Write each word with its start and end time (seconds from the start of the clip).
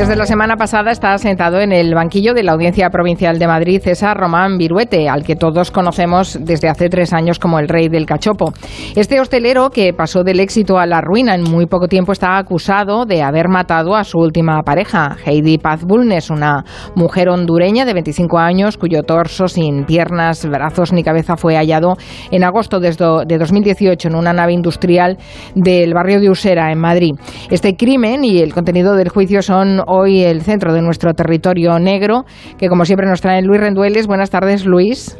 Desde 0.00 0.16
la 0.16 0.24
semana 0.24 0.56
pasada 0.56 0.92
está 0.92 1.18
sentado 1.18 1.60
en 1.60 1.72
el 1.72 1.94
banquillo 1.94 2.32
de 2.32 2.42
la 2.42 2.52
Audiencia 2.52 2.88
Provincial 2.88 3.38
de 3.38 3.46
Madrid 3.46 3.82
César 3.82 4.16
Román 4.16 4.56
Viruete, 4.56 5.10
al 5.10 5.24
que 5.24 5.36
todos 5.36 5.70
conocemos 5.70 6.38
desde 6.40 6.70
hace 6.70 6.88
tres 6.88 7.12
años 7.12 7.38
como 7.38 7.58
el 7.58 7.68
rey 7.68 7.90
del 7.90 8.06
cachopo. 8.06 8.54
Este 8.96 9.20
hostelero, 9.20 9.68
que 9.68 9.92
pasó 9.92 10.24
del 10.24 10.40
éxito 10.40 10.78
a 10.78 10.86
la 10.86 11.02
ruina 11.02 11.34
en 11.34 11.42
muy 11.42 11.66
poco 11.66 11.86
tiempo, 11.86 12.12
está 12.12 12.38
acusado 12.38 13.04
de 13.04 13.22
haber 13.22 13.48
matado 13.50 13.94
a 13.94 14.04
su 14.04 14.16
última 14.16 14.62
pareja, 14.62 15.18
Heidi 15.22 15.58
Paz 15.58 15.84
Bulnes, 15.84 16.30
una 16.30 16.64
mujer 16.94 17.28
hondureña 17.28 17.84
de 17.84 17.92
25 17.92 18.38
años 18.38 18.78
cuyo 18.78 19.02
torso 19.02 19.48
sin 19.48 19.84
piernas, 19.84 20.46
brazos 20.46 20.94
ni 20.94 21.02
cabeza 21.04 21.36
fue 21.36 21.56
hallado 21.56 21.98
en 22.30 22.42
agosto 22.42 22.80
de 22.80 22.90
2018 23.38 24.08
en 24.08 24.14
una 24.14 24.32
nave 24.32 24.54
industrial 24.54 25.18
del 25.54 25.92
barrio 25.92 26.20
de 26.20 26.30
Usera, 26.30 26.72
en 26.72 26.78
Madrid. 26.78 27.12
Este 27.50 27.76
crimen 27.76 28.24
y 28.24 28.38
el 28.38 28.54
contenido 28.54 28.94
del 28.94 29.10
juicio 29.10 29.42
son 29.42 29.82
hoy 29.90 30.22
el 30.22 30.42
centro 30.42 30.72
de 30.72 30.82
nuestro 30.82 31.12
territorio 31.14 31.78
negro, 31.78 32.24
que 32.58 32.68
como 32.68 32.84
siempre 32.84 33.08
nos 33.08 33.20
trae 33.20 33.42
Luis 33.42 33.60
Rendueles. 33.60 34.06
Buenas 34.06 34.30
tardes, 34.30 34.64
Luis. 34.64 35.18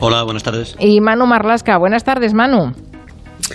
Hola, 0.00 0.22
buenas 0.22 0.42
tardes. 0.42 0.76
Y 0.78 1.00
Manu 1.00 1.26
Marlasca. 1.26 1.78
Buenas 1.78 2.04
tardes, 2.04 2.34
Manu. 2.34 2.72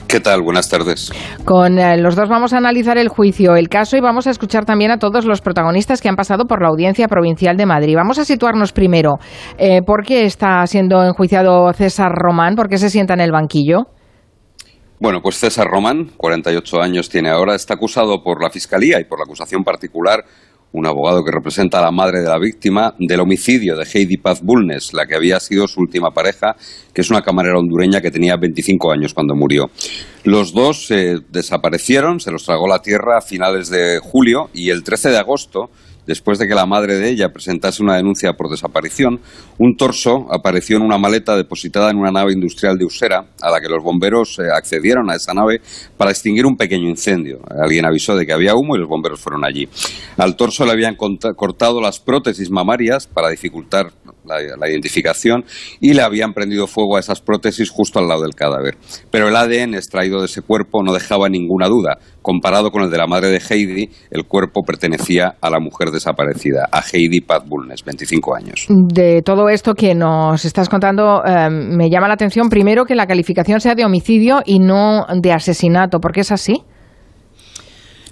¿Qué 0.08 0.20
tal? 0.20 0.41
Buenas 0.41 0.70
tardes. 0.70 1.12
Con 1.45 1.80
eh, 1.80 1.98
los 1.98 2.16
dos 2.16 2.30
vamos 2.30 2.53
a 2.53 2.58
analizar 2.58 2.98
el 2.98 3.09
juicio, 3.09 3.55
el 3.55 3.70
caso 3.70 3.98
y 3.98 4.02
vamos 4.02 4.27
a 4.27 4.31
escuchar 4.31 4.66
también 4.66 4.91
a 4.91 4.98
todos 4.98 5.25
los 5.25 5.41
protagonistas 5.41 6.02
que 6.02 6.09
han 6.09 6.16
pasado 6.16 6.45
por 6.45 6.61
la 6.61 6.70
Audiencia 6.70 7.08
Provincial 7.08 7.58
de 7.58 7.66
Madrid. 7.66 7.95
Vamos 7.95 8.20
a 8.20 8.25
situarnos 8.25 8.72
primero. 8.72 9.17
Eh, 9.58 9.81
¿Por 9.81 10.03
qué 10.03 10.25
está 10.25 10.66
siendo 10.67 11.03
enjuiciado 11.03 11.72
César 11.73 12.11
Román? 12.13 12.55
¿Por 12.55 12.70
qué 12.70 12.77
se 12.77 12.89
sienta 12.89 13.13
en 13.13 13.22
el 13.22 13.31
banquillo? 13.31 13.88
Bueno, 15.02 15.21
pues 15.21 15.38
César 15.38 15.66
Román, 15.66 16.12
48 16.17 16.81
años 16.81 17.08
tiene 17.08 17.30
ahora, 17.30 17.55
está 17.55 17.76
acusado 17.76 18.21
por 18.21 18.44
la 18.44 18.49
Fiscalía 18.49 18.99
y 18.99 19.05
por 19.05 19.17
la 19.17 19.23
acusación 19.23 19.64
particular, 19.64 20.25
un 20.73 20.86
abogado 20.86 21.23
que 21.23 21.31
representa 21.31 21.80
a 21.80 21.83
la 21.83 21.91
madre 21.91 22.19
de 22.19 22.28
la 22.28 22.38
víctima, 22.38 22.94
del 23.00 23.22
homicidio 23.22 23.78
de 23.78 23.86
Heidi 23.86 24.17
Paz 24.17 24.41
Bulnes, 24.44 24.94
la 24.94 25.06
que 25.08 25.16
había 25.16 25.39
sido 25.39 25.69
su 25.69 25.80
última 25.80 26.11
pareja, 26.11 26.58
que 26.94 27.00
es 27.00 27.09
una 27.09 27.22
camarera 27.22 27.58
hondureña 27.58 28.02
que 28.02 28.11
tenía 28.11 28.36
25 28.36 28.91
años 28.91 29.14
cuando 29.14 29.36
murió. 29.36 29.72
Los 30.25 30.52
dos 30.52 30.89
desaparecieron, 31.30 32.19
se 32.19 32.31
los 32.31 32.44
tragó 32.44 32.67
la 32.67 32.81
tierra 32.81 33.19
a 33.19 33.22
finales 33.22 33.69
de 33.69 34.00
julio 34.00 34.50
y 34.53 34.69
el 34.69 34.84
13 34.84 35.11
de 35.11 35.17
agosto 35.17 35.69
después 36.10 36.40
de 36.40 36.48
que 36.48 36.56
la 36.56 36.66
madre 36.66 36.96
de 36.96 37.08
ella 37.08 37.30
presentase 37.30 37.84
una 37.84 37.96
denuncia 37.96 38.34
por 38.34 38.50
desaparición, 38.50 39.20
un 39.60 39.78
torso 39.78 40.26
apareció 40.32 40.78
en 40.78 40.82
una 40.82 40.98
maleta 40.98 41.38
depositada 41.38 41.92
en 41.92 41.98
una 41.98 42.10
nave 42.10 42.34
industrial 42.34 42.80
de 42.80 42.86
Usera, 42.86 43.28
a 43.40 43.52
la 43.52 43.62
que 43.62 43.70
los 43.70 43.84
bomberos 43.84 44.40
eh, 44.40 44.50
accedieron 44.52 45.12
a 45.12 45.16
esa 45.16 45.36
nave 45.36 45.62
para 45.98 46.10
extinguir 46.10 46.48
un 46.48 46.58
pequeño 46.58 46.90
incendio. 46.90 47.42
Alguien 47.62 47.86
avisó 47.86 48.16
de 48.16 48.26
que 48.26 48.34
había 48.34 48.56
humo 48.56 48.76
y 48.76 48.80
los 48.80 48.90
bomberos 48.90 49.20
fueron 49.20 49.46
allí. 49.46 49.70
Al 50.18 50.36
torso 50.36 50.66
le 50.66 50.72
habían 50.72 50.96
cortado 50.96 51.80
las 51.80 52.00
prótesis 52.00 52.50
mamarias 52.50 53.06
para 53.06 53.30
dificultar 53.30 53.92
la, 54.26 54.70
identificación 54.70 55.44
y 55.80 55.94
le 55.94 56.02
habían 56.02 56.34
prendido 56.34 56.68
fuego 56.68 56.98
a 56.98 57.00
esas 57.00 57.22
prótesis 57.22 57.70
justo 57.70 58.00
al 58.00 58.08
lado 58.08 58.22
del 58.22 58.36
cadáver. 58.36 58.78
Pero 59.12 59.28
el 59.28 59.36
ADN 59.36 59.76
extraído 59.76 60.20
de 60.20 60.26
ese 60.26 60.42
cuerpo 60.42 60.84
no 60.84 60.94
dejaba 60.94 61.30
ninguna 61.30 61.68
duda. 61.68 61.98
Comparado 62.22 62.72
con 62.72 62.84
el 62.84 62.92
de 62.92 62.98
la 62.98 63.08
madre 63.08 63.30
de 63.30 63.39
Heidi, 63.39 63.89
el 64.12 64.25
cuerpo 64.25 64.62
pertenecía 64.64 65.36
a 65.42 65.50
la 65.50 65.59
mujer 65.59 65.89
desaparecida, 65.92 66.67
a 66.72 66.81
Heidi 66.81 67.22
Paz 67.22 67.44
Bulnes, 67.48 67.84
25 67.84 68.36
años. 68.36 68.66
De 68.70 69.22
todo 69.22 69.50
esto 69.50 69.73
que 69.73 69.95
nos 69.95 70.44
estás 70.45 70.70
contando, 70.70 71.23
eh, 71.25 71.50
me 71.50 71.90
llama 71.90 72.08
la 72.08 72.16
atención 72.16 72.50
primero 72.50 72.86
que 72.86 72.95
la 72.95 73.08
calificación 73.08 73.62
sea 73.62 73.75
de 73.75 73.86
homicidio 73.86 74.42
y 74.45 74.59
no 74.59 75.06
de 75.22 75.31
asesinato. 75.31 76.00
¿Por 76.00 76.12
qué 76.12 76.22
es 76.22 76.31
así? 76.31 76.64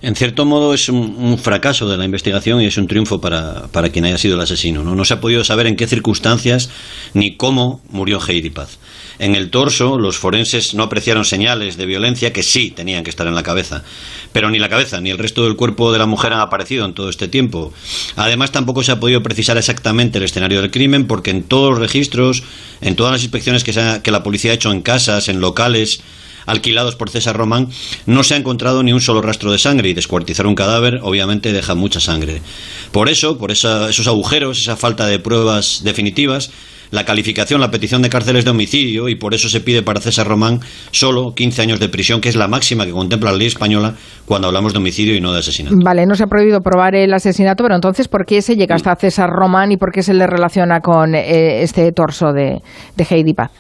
En 0.02 0.16
cierto 0.16 0.45
modo 0.45 0.73
es 0.73 0.90
un, 0.90 1.38
fracaso 1.40 1.90
de 1.90 1.98
la 1.98 2.06
investigación 2.06 2.62
y 2.62 2.66
es 2.66 2.78
un 2.78 2.88
triunfo 2.88 3.20
para, 3.20 3.67
para 3.67 3.90
quien 3.90 4.06
haya 4.06 4.17
sido 4.17 4.36
el 4.36 4.42
asesino. 4.42 4.84
¿no? 4.84 4.95
no 4.95 5.06
se 5.06 5.16
ha 5.16 5.22
podido 5.22 5.44
saber 5.44 5.66
en 5.66 5.75
qué 5.75 5.88
circunstancias 5.88 6.69
ni 7.13 7.35
cómo 7.35 7.81
murió 7.90 8.19
Heidi 8.19 8.50
Paz. 8.50 8.78
En 9.19 9.36
el 9.36 9.50
torso, 9.50 9.97
los 9.97 10.18
forenses 10.18 10.75
no 10.75 10.84
apreciaron 10.84 11.25
señales 11.25 11.78
de 11.78 11.88
violencia 11.88 12.31
que 12.31 12.44
sí 12.44 12.69
tenían 12.69 13.03
que 13.03 13.09
estar 13.09 13.25
en 13.25 13.34
la 13.34 13.41
cabeza. 13.41 13.84
Pero 14.31 14.52
ni 14.52 14.59
la 14.59 14.69
cabeza 14.69 15.02
ni 15.02 15.09
el 15.09 15.18
resto 15.18 15.44
del 15.44 15.56
cuerpo 15.56 15.91
de 15.91 15.97
la 15.97 16.06
mujer 16.06 16.34
han 16.34 16.41
aparecido 16.41 16.86
en 16.86 16.94
todo 16.94 17.09
este 17.09 17.28
tiempo. 17.28 17.74
Además, 18.16 18.52
tampoco 18.52 18.84
se 18.84 18.91
ha 18.91 19.00
podido 19.00 19.24
precisar 19.24 19.57
exactamente 19.57 20.19
el 20.19 20.25
escenario 20.25 20.62
del 20.62 20.69
crimen 20.69 21.07
porque 21.07 21.31
en 21.31 21.44
todos 21.44 21.72
los 21.72 21.80
registros, 21.80 22.44
en 22.81 22.96
todas 22.96 23.13
las 23.13 23.24
inspecciones 23.24 23.63
que, 23.63 23.74
que 24.03 24.12
la 24.12 24.22
policía 24.22 24.52
ha 24.52 24.56
hecho 24.56 24.72
en 24.72 24.81
casas, 24.81 25.30
en 25.30 25.40
locales, 25.40 26.02
alquilados 26.47 26.96
por 26.96 27.12
César 27.12 27.38
Román, 27.38 27.68
no 28.08 28.24
se 28.24 28.34
ha 28.34 28.38
encontrado 28.38 28.81
ni 28.81 28.94
un 28.94 29.02
solo 29.02 29.22
rastro 29.22 29.52
de 29.52 29.59
sangre 29.59 29.90
y 29.90 29.94
descuartizar 29.94 30.47
un 30.47 30.56
cadáver 30.56 31.00
obviamente 31.03 31.53
deja 31.53 31.75
mucha 31.75 32.00
sangre. 32.00 32.41
Por 32.91 33.09
eso, 33.09 33.38
por 33.38 33.52
esos 33.52 34.08
agujeros, 34.08 34.59
esa 34.59 34.75
falta 34.75 35.06
de 35.06 35.19
pruebas 35.19 35.81
definitivas, 35.84 36.50
la 36.91 37.06
calificación, 37.06 37.59
la 37.59 37.69
petición 37.69 38.02
de 38.02 38.09
cárceles 38.09 38.46
de 38.46 38.52
homicidio 38.52 39.09
y 39.09 39.16
por 39.16 39.34
eso 39.34 39.50
se 39.50 39.59
pide 39.59 39.81
para 39.81 40.00
César 40.00 40.28
Román 40.28 40.62
solo 40.91 41.34
15 41.36 41.62
años 41.62 41.80
de 41.80 41.90
prisión, 41.90 42.22
que 42.22 42.30
es 42.30 42.36
la 42.36 42.47
máxima 42.47 42.86
que 42.86 42.91
contempla 42.91 43.31
la 43.31 43.38
ley 43.38 43.47
española 43.47 43.96
cuando 44.25 44.47
hablamos 44.47 44.74
de 44.74 44.80
homicidio 44.80 45.16
y 45.16 45.22
no 45.22 45.34
de 45.34 45.40
asesinato. 45.40 45.75
Vale, 45.84 46.06
no 46.06 46.16
se 46.16 46.24
ha 46.24 46.28
prohibido 46.28 46.62
probar 46.62 46.96
el 46.96 47.13
asesinato, 47.13 47.63
pero 47.63 47.75
entonces, 47.75 48.07
¿por 48.07 48.25
qué 48.25 48.41
se 48.41 48.56
llega 48.56 48.75
hasta 48.75 48.96
César 48.96 49.30
Román 49.30 49.72
y 49.72 49.78
por 49.78 49.91
qué 49.91 50.02
se 50.02 50.13
le 50.13 50.28
relaciona 50.28 50.80
con 50.80 51.13
eh, 51.16 51.62
este 51.62 51.91
torso 51.91 52.31
de, 52.31 52.62
de 52.96 53.07
Heidi 53.09 53.34
Paz? 53.34 53.52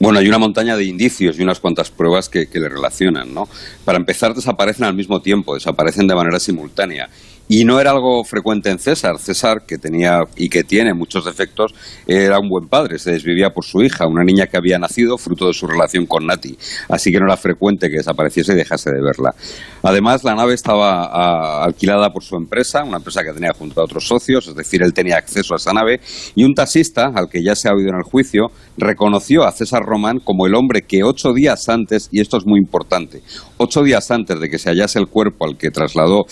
Bueno, 0.00 0.20
hay 0.20 0.28
una 0.28 0.38
montaña 0.38 0.76
de 0.76 0.84
indicios 0.84 1.38
y 1.38 1.42
unas 1.42 1.58
cuantas 1.58 1.90
pruebas 1.90 2.28
que, 2.28 2.46
que, 2.46 2.60
le 2.60 2.68
relacionan, 2.68 3.34
¿no? 3.34 3.48
Para 3.84 3.98
empezar, 3.98 4.32
desaparecen 4.32 4.84
al 4.84 4.94
mismo 4.94 5.20
tiempo, 5.20 5.54
desaparecen 5.54 6.06
de 6.06 6.14
manera 6.14 6.38
simultánea. 6.38 7.08
Y 7.48 7.64
no 7.64 7.80
era 7.80 7.92
algo 7.92 8.22
frecuente 8.24 8.70
en 8.70 8.78
César. 8.78 9.18
César, 9.18 9.62
que 9.66 9.78
tenía 9.78 10.20
y 10.36 10.50
que 10.50 10.64
tiene 10.64 10.92
muchos 10.92 11.24
defectos, 11.24 11.74
era 12.06 12.38
un 12.38 12.48
buen 12.48 12.68
padre, 12.68 12.98
se 12.98 13.12
desvivía 13.12 13.50
por 13.50 13.64
su 13.64 13.82
hija, 13.82 14.06
una 14.06 14.22
niña 14.22 14.46
que 14.46 14.58
había 14.58 14.78
nacido 14.78 15.16
fruto 15.16 15.46
de 15.46 15.54
su 15.54 15.66
relación 15.66 16.06
con 16.06 16.26
Nati. 16.26 16.58
Así 16.88 17.10
que 17.10 17.18
no 17.18 17.24
era 17.24 17.38
frecuente 17.38 17.88
que 17.88 17.96
desapareciese 17.96 18.52
y 18.52 18.56
dejase 18.56 18.90
de 18.90 19.00
verla. 19.00 19.34
Además, 19.82 20.24
la 20.24 20.34
nave 20.34 20.54
estaba 20.54 21.04
ah, 21.04 21.64
alquilada 21.64 22.10
por 22.10 22.22
su 22.22 22.36
empresa, 22.36 22.84
una 22.84 22.98
empresa 22.98 23.22
que 23.22 23.32
tenía 23.32 23.52
junto 23.52 23.80
a 23.80 23.84
otros 23.84 24.06
socios, 24.06 24.46
es 24.48 24.54
decir, 24.54 24.82
él 24.82 24.92
tenía 24.92 25.16
acceso 25.16 25.54
a 25.54 25.56
esa 25.56 25.72
nave, 25.72 26.00
y 26.34 26.44
un 26.44 26.54
taxista, 26.54 27.12
al 27.14 27.28
que 27.30 27.42
ya 27.42 27.54
se 27.54 27.68
ha 27.68 27.72
oído 27.72 27.88
en 27.90 27.96
el 27.96 28.02
juicio, 28.02 28.50
reconoció 28.76 29.44
a 29.44 29.52
César 29.52 29.82
Román 29.84 30.20
como 30.20 30.46
el 30.46 30.54
hombre 30.54 30.82
que 30.82 31.02
ocho 31.02 31.32
días 31.32 31.68
antes, 31.68 32.08
y 32.12 32.20
esto 32.20 32.36
es 32.36 32.46
muy 32.46 32.60
importante, 32.60 33.22
ocho 33.56 33.82
días 33.82 34.10
antes 34.10 34.38
de 34.38 34.50
que 34.50 34.58
se 34.58 34.68
hallase 34.68 34.98
el 34.98 35.08
cuerpo 35.08 35.46
al 35.46 35.56
que 35.56 35.70
trasladó 35.70 36.26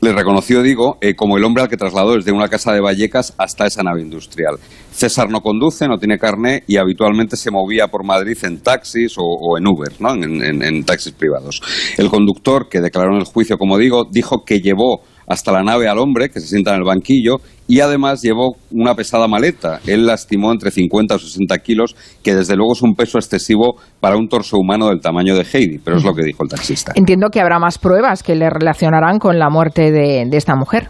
le 0.00 0.12
reconoció, 0.12 0.62
digo, 0.62 0.98
eh, 1.00 1.14
como 1.14 1.36
el 1.36 1.44
hombre 1.44 1.62
al 1.62 1.68
que 1.68 1.76
trasladó 1.76 2.14
desde 2.14 2.32
una 2.32 2.48
casa 2.48 2.72
de 2.72 2.80
Vallecas 2.80 3.34
hasta 3.38 3.66
esa 3.66 3.82
nave 3.82 4.02
industrial. 4.02 4.56
César 4.90 5.30
no 5.30 5.40
conduce, 5.40 5.86
no 5.86 5.98
tiene 5.98 6.18
carné 6.18 6.64
y 6.66 6.76
habitualmente 6.76 7.36
se 7.36 7.50
movía 7.50 7.88
por 7.88 8.04
Madrid 8.04 8.36
en 8.42 8.60
taxis 8.60 9.14
o, 9.16 9.56
en 9.56 9.66
Uber, 9.66 9.92
¿no? 10.00 10.14
en 10.14 10.84
taxis 10.84 11.12
privados. 11.12 11.62
El 11.96 12.08
conductor, 12.08 12.68
que 12.68 12.80
declaró 12.80 13.12
en 13.12 13.20
el 13.20 13.24
juicio, 13.24 13.58
como 13.58 13.78
digo, 13.78 14.04
dijo 14.10 14.44
que 14.44 14.60
llevó 14.60 15.02
hasta 15.28 15.52
la 15.52 15.62
nave 15.62 15.88
al 15.88 15.98
hombre, 15.98 16.30
que 16.30 16.40
se 16.40 16.46
sienta 16.46 16.70
en 16.70 16.78
el 16.78 16.84
banquillo, 16.84 17.36
y 17.68 17.80
además 17.80 18.22
llevó 18.22 18.56
una 18.70 18.94
pesada 18.94 19.28
maleta. 19.28 19.80
Él 19.86 20.06
lastimó 20.06 20.50
entre 20.50 20.70
50 20.70 21.14
o 21.14 21.18
60 21.18 21.58
kilos, 21.58 21.94
que 22.22 22.34
desde 22.34 22.56
luego 22.56 22.72
es 22.72 22.82
un 22.82 22.94
peso 22.94 23.18
excesivo 23.18 23.76
para 24.00 24.16
un 24.16 24.28
torso 24.28 24.56
humano 24.56 24.88
del 24.88 25.00
tamaño 25.00 25.36
de 25.36 25.46
Heidi, 25.52 25.78
pero 25.84 25.98
es 25.98 26.04
lo 26.04 26.14
que 26.14 26.22
dijo 26.22 26.42
el 26.42 26.48
taxista. 26.48 26.92
Entiendo 26.94 27.28
que 27.30 27.40
habrá 27.40 27.58
más 27.58 27.78
pruebas 27.78 28.22
que 28.22 28.34
le 28.34 28.48
relacionarán 28.48 29.18
con 29.18 29.38
la 29.38 29.50
muerte 29.50 29.90
de, 29.90 30.26
esta 30.32 30.54
mujer. 30.56 30.88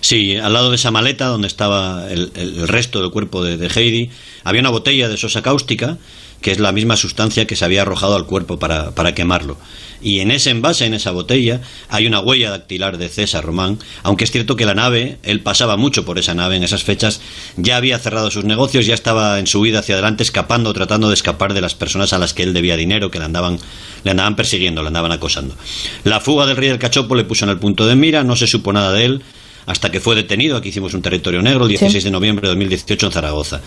Sí, 0.00 0.36
al 0.36 0.52
lado 0.52 0.70
de 0.70 0.76
esa 0.76 0.90
maleta 0.90 1.26
donde 1.26 1.46
estaba 1.46 2.08
el, 2.08 2.68
resto 2.68 3.00
del 3.00 3.10
cuerpo 3.10 3.42
de, 3.42 3.56
de, 3.56 3.68
Heidi, 3.68 4.10
había 4.44 4.60
una 4.60 4.70
botella 4.70 5.08
de 5.08 5.16
sosa 5.16 5.42
cáustica, 5.42 5.98
que 6.40 6.52
es 6.52 6.58
la 6.58 6.72
misma 6.72 6.96
sustancia 6.96 7.46
que 7.46 7.56
se 7.56 7.64
había 7.64 7.82
arrojado 7.82 8.14
al 8.14 8.26
cuerpo 8.26 8.58
para, 8.58 8.92
para 8.92 9.12
quemarlo 9.12 9.56
y 10.04 10.20
en 10.20 10.30
ese 10.30 10.50
envase, 10.50 10.84
en 10.84 10.92
esa 10.94 11.10
botella, 11.10 11.62
hay 11.88 12.06
una 12.06 12.20
huella 12.20 12.50
dactilar 12.50 12.98
de 12.98 13.08
César 13.08 13.42
Román, 13.42 13.78
aunque 14.02 14.24
es 14.24 14.30
cierto 14.30 14.54
que 14.54 14.66
la 14.66 14.74
nave, 14.74 15.18
él 15.22 15.40
pasaba 15.40 15.78
mucho 15.78 16.04
por 16.04 16.18
esa 16.18 16.34
nave 16.34 16.56
en 16.56 16.62
esas 16.62 16.84
fechas, 16.84 17.22
ya 17.56 17.78
había 17.78 17.98
cerrado 17.98 18.30
sus 18.30 18.44
negocios, 18.44 18.84
ya 18.84 18.94
estaba 18.94 19.38
en 19.38 19.46
su 19.46 19.62
vida 19.62 19.78
hacia 19.78 19.94
adelante 19.94 20.22
escapando, 20.22 20.74
tratando 20.74 21.08
de 21.08 21.14
escapar 21.14 21.54
de 21.54 21.62
las 21.62 21.74
personas 21.74 22.12
a 22.12 22.18
las 22.18 22.34
que 22.34 22.42
él 22.42 22.52
debía 22.52 22.76
dinero, 22.76 23.10
que 23.10 23.18
le 23.18 23.24
andaban, 23.24 23.58
le 24.04 24.10
andaban 24.10 24.36
persiguiendo, 24.36 24.82
le 24.82 24.88
andaban 24.88 25.10
acosando. 25.10 25.56
La 26.04 26.20
fuga 26.20 26.44
del 26.44 26.58
rey 26.58 26.68
del 26.68 26.78
cachopo 26.78 27.14
le 27.14 27.24
puso 27.24 27.46
en 27.46 27.50
el 27.50 27.58
punto 27.58 27.86
de 27.86 27.96
mira, 27.96 28.24
no 28.24 28.36
se 28.36 28.46
supo 28.46 28.74
nada 28.74 28.92
de 28.92 29.06
él, 29.06 29.22
hasta 29.66 29.90
que 29.90 30.00
fue 30.00 30.14
detenido. 30.14 30.56
Aquí 30.56 30.68
hicimos 30.68 30.94
un 30.94 31.02
territorio 31.02 31.42
negro 31.42 31.64
el 31.64 31.70
16 31.70 32.04
de 32.04 32.10
noviembre 32.10 32.48
de 32.48 32.54
2018 32.54 33.06
en 33.06 33.12
Zaragoza. 33.12 33.60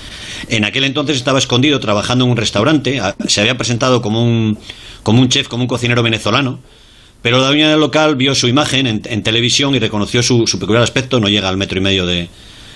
En 0.50 0.66
aquel 0.66 0.84
entonces 0.84 1.18
estaba 1.18 1.40
escondido 1.40 1.80
trabajando 1.80 2.26
en 2.26 2.32
un 2.32 2.38
restaurante. 2.38 3.02
Se 3.28 3.42
había 3.42 3.58
presentado 3.58 4.02
como 4.02 4.24
un, 4.24 4.58
como 5.04 5.22
un 5.22 5.30
chef, 5.30 5.48
como 5.48 5.64
un 5.64 5.68
cocinero 5.68 6.04
venezolano. 6.04 6.60
Pero 7.22 7.40
la 7.40 7.48
dueña 7.48 7.70
del 7.70 7.80
local 7.80 8.16
vio 8.16 8.36
su 8.36 8.48
imagen 8.48 8.88
en, 8.88 9.24
televisión 9.24 9.76
y 9.76 9.80
reconoció 9.80 10.22
su, 10.22 10.46
peculiar 10.60 10.84
aspecto. 10.84 11.20
No 11.20 11.30
llega 11.30 11.50
al 11.50 11.58
metro 11.58 11.80
y 11.80 11.82
medio 11.82 12.06
de, 12.06 12.30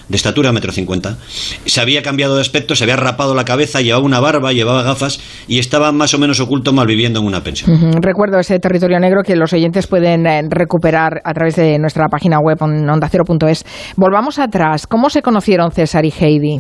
de 0.08 0.16
estatura, 0.16 0.52
metro 0.52 0.72
cincuenta. 0.72 1.18
Se 1.66 1.82
había 1.82 2.02
cambiado 2.02 2.36
de 2.36 2.42
aspecto, 2.42 2.76
se 2.76 2.84
había 2.84 2.96
rapado 2.96 3.36
la 3.36 3.46
cabeza, 3.46 3.82
llevaba 3.82 4.06
una 4.06 4.20
barba, 4.20 4.54
llevaba 4.54 4.84
gafas 4.84 5.20
y 5.48 5.60
estaba 5.60 5.92
más 5.92 6.14
o 6.14 6.20
menos 6.20 6.40
oculto 6.40 6.74
malviviendo 6.74 7.20
en 7.20 7.26
una 7.26 7.44
pensión. 7.44 7.92
Recuerdo 8.02 8.40
ese 8.40 8.60
territorio 8.60 9.00
negro 9.00 9.22
que 9.24 9.36
los 9.36 9.54
oyentes 9.54 9.88
pueden 9.88 10.26
eh, 10.26 10.42
recuperar 10.50 11.22
a 11.24 11.34
través 11.34 11.56
de 11.56 11.78
nuestra 11.80 12.08
página 12.08 12.40
web 12.40 12.58
ondacero.es. 12.62 13.66
Volvamos 13.96 14.40
atrás. 14.40 14.88
¿Cómo 14.88 15.10
se 15.10 15.22
conocieron 15.22 15.72
César 15.72 16.06
y 16.06 16.12
Heidi? 16.12 16.58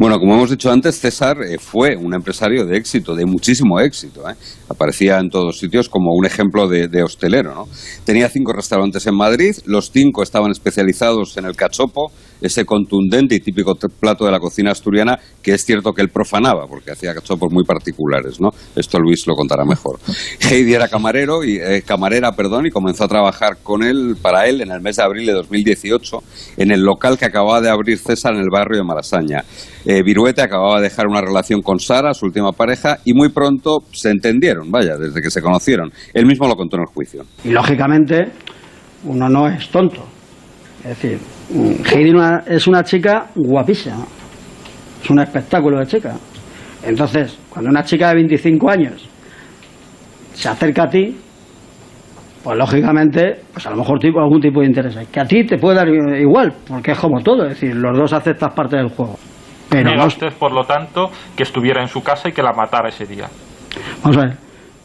Bueno, 0.00 0.18
como 0.18 0.34
hemos 0.34 0.48
dicho 0.48 0.72
antes, 0.72 0.98
César 0.98 1.42
eh, 1.42 1.58
fue 1.58 1.94
un 1.94 2.14
empresario 2.14 2.64
de 2.64 2.78
éxito, 2.78 3.14
de 3.14 3.26
muchísimo 3.26 3.78
éxito. 3.80 4.26
¿eh? 4.30 4.32
Aparecía 4.66 5.18
en 5.18 5.28
todos 5.28 5.58
sitios 5.58 5.90
como 5.90 6.14
un 6.14 6.24
ejemplo 6.24 6.68
de, 6.68 7.02
hostelero. 7.02 7.54
¿no? 7.54 7.68
Tenía 8.02 8.30
cinco 8.30 8.54
restaurantes 8.54 9.06
en 9.06 9.14
Madrid, 9.14 9.54
los 9.66 9.90
cinco 9.90 10.22
estaban 10.22 10.52
especializados 10.52 11.36
en 11.36 11.44
el 11.44 11.54
cachopo, 11.54 12.12
ese 12.40 12.64
contundente 12.64 13.34
y 13.34 13.40
típico 13.40 13.74
plato 13.74 14.24
de 14.24 14.30
la 14.30 14.38
cocina 14.38 14.70
asturiana 14.70 15.18
que 15.42 15.52
es 15.52 15.66
cierto 15.66 15.92
que 15.92 16.00
él 16.00 16.08
profanaba, 16.08 16.66
porque 16.66 16.92
hacía 16.92 17.12
cachopos 17.12 17.52
muy 17.52 17.64
particulares. 17.64 18.40
¿no? 18.40 18.48
Esto 18.74 18.98
Luis 18.98 19.26
lo 19.26 19.34
contará 19.34 19.66
mejor. 19.66 20.00
Heidi 20.50 20.72
era 20.72 20.88
camarero 20.88 21.44
y, 21.44 21.58
eh, 21.58 21.82
camarera 21.86 22.32
perdón, 22.32 22.64
y 22.64 22.70
comenzó 22.70 23.04
a 23.04 23.08
trabajar 23.08 23.58
con 23.62 23.82
él, 23.82 24.16
para 24.22 24.46
él, 24.46 24.62
en 24.62 24.70
el 24.70 24.80
mes 24.80 24.96
de 24.96 25.02
abril 25.02 25.26
de 25.26 25.34
2018, 25.34 26.22
en 26.56 26.70
el 26.70 26.80
local 26.80 27.18
que 27.18 27.26
acababa 27.26 27.60
de 27.60 27.68
abrir 27.68 27.98
César 27.98 28.32
en 28.32 28.40
el 28.40 28.48
barrio 28.50 28.78
de 28.78 28.84
Malasaña. 28.84 29.44
Eh, 29.90 30.04
Viruete 30.04 30.40
acababa 30.40 30.76
de 30.76 30.84
dejar 30.84 31.08
una 31.08 31.20
relación 31.20 31.62
con 31.62 31.80
Sara, 31.80 32.14
su 32.14 32.24
última 32.24 32.52
pareja, 32.52 32.98
y 33.04 33.12
muy 33.12 33.30
pronto 33.30 33.78
se 33.90 34.10
entendieron, 34.10 34.70
vaya, 34.70 34.96
desde 34.96 35.20
que 35.20 35.30
se 35.30 35.42
conocieron. 35.42 35.90
Él 36.14 36.26
mismo 36.26 36.46
lo 36.46 36.54
contó 36.54 36.76
en 36.76 36.82
el 36.82 36.94
juicio. 36.94 37.24
Y 37.42 37.50
lógicamente, 37.50 38.28
uno 39.02 39.28
no 39.28 39.48
es 39.48 39.68
tonto. 39.68 40.06
Es 40.84 40.90
decir, 40.90 41.18
Heidi 41.92 42.12
es 42.46 42.68
una 42.68 42.84
chica 42.84 43.30
guapísima. 43.34 44.06
Es 45.02 45.10
un 45.10 45.18
espectáculo 45.18 45.80
de 45.80 45.86
chica. 45.86 46.14
Entonces, 46.84 47.36
cuando 47.48 47.68
una 47.68 47.82
chica 47.82 48.10
de 48.10 48.14
25 48.14 48.70
años 48.70 49.08
se 50.34 50.48
acerca 50.48 50.84
a 50.84 50.88
ti, 50.88 51.16
pues 52.44 52.56
lógicamente, 52.56 53.40
pues 53.52 53.66
a 53.66 53.70
lo 53.70 53.78
mejor 53.78 53.98
tipo, 53.98 54.20
algún 54.20 54.40
tipo 54.40 54.60
de 54.60 54.66
interés 54.66 54.96
Que 55.10 55.18
a 55.18 55.24
ti 55.24 55.44
te 55.44 55.58
puede 55.58 55.78
dar 55.78 55.88
igual, 55.88 56.52
porque 56.68 56.92
es 56.92 56.98
como 57.00 57.20
todo, 57.22 57.48
es 57.48 57.60
decir, 57.60 57.74
los 57.74 57.98
dos 57.98 58.12
aceptas 58.12 58.54
parte 58.54 58.76
del 58.76 58.90
juego. 58.90 59.18
Pero 59.70 60.04
usted, 60.04 60.32
por 60.38 60.52
lo 60.52 60.64
tanto, 60.64 61.10
que 61.36 61.44
estuviera 61.44 61.80
en 61.80 61.88
su 61.88 62.02
casa 62.02 62.28
y 62.28 62.32
que 62.32 62.42
la 62.42 62.52
matara 62.52 62.88
ese 62.88 63.06
día. 63.06 63.28
Vamos 64.02 64.16
a 64.18 64.20
ver. 64.26 64.36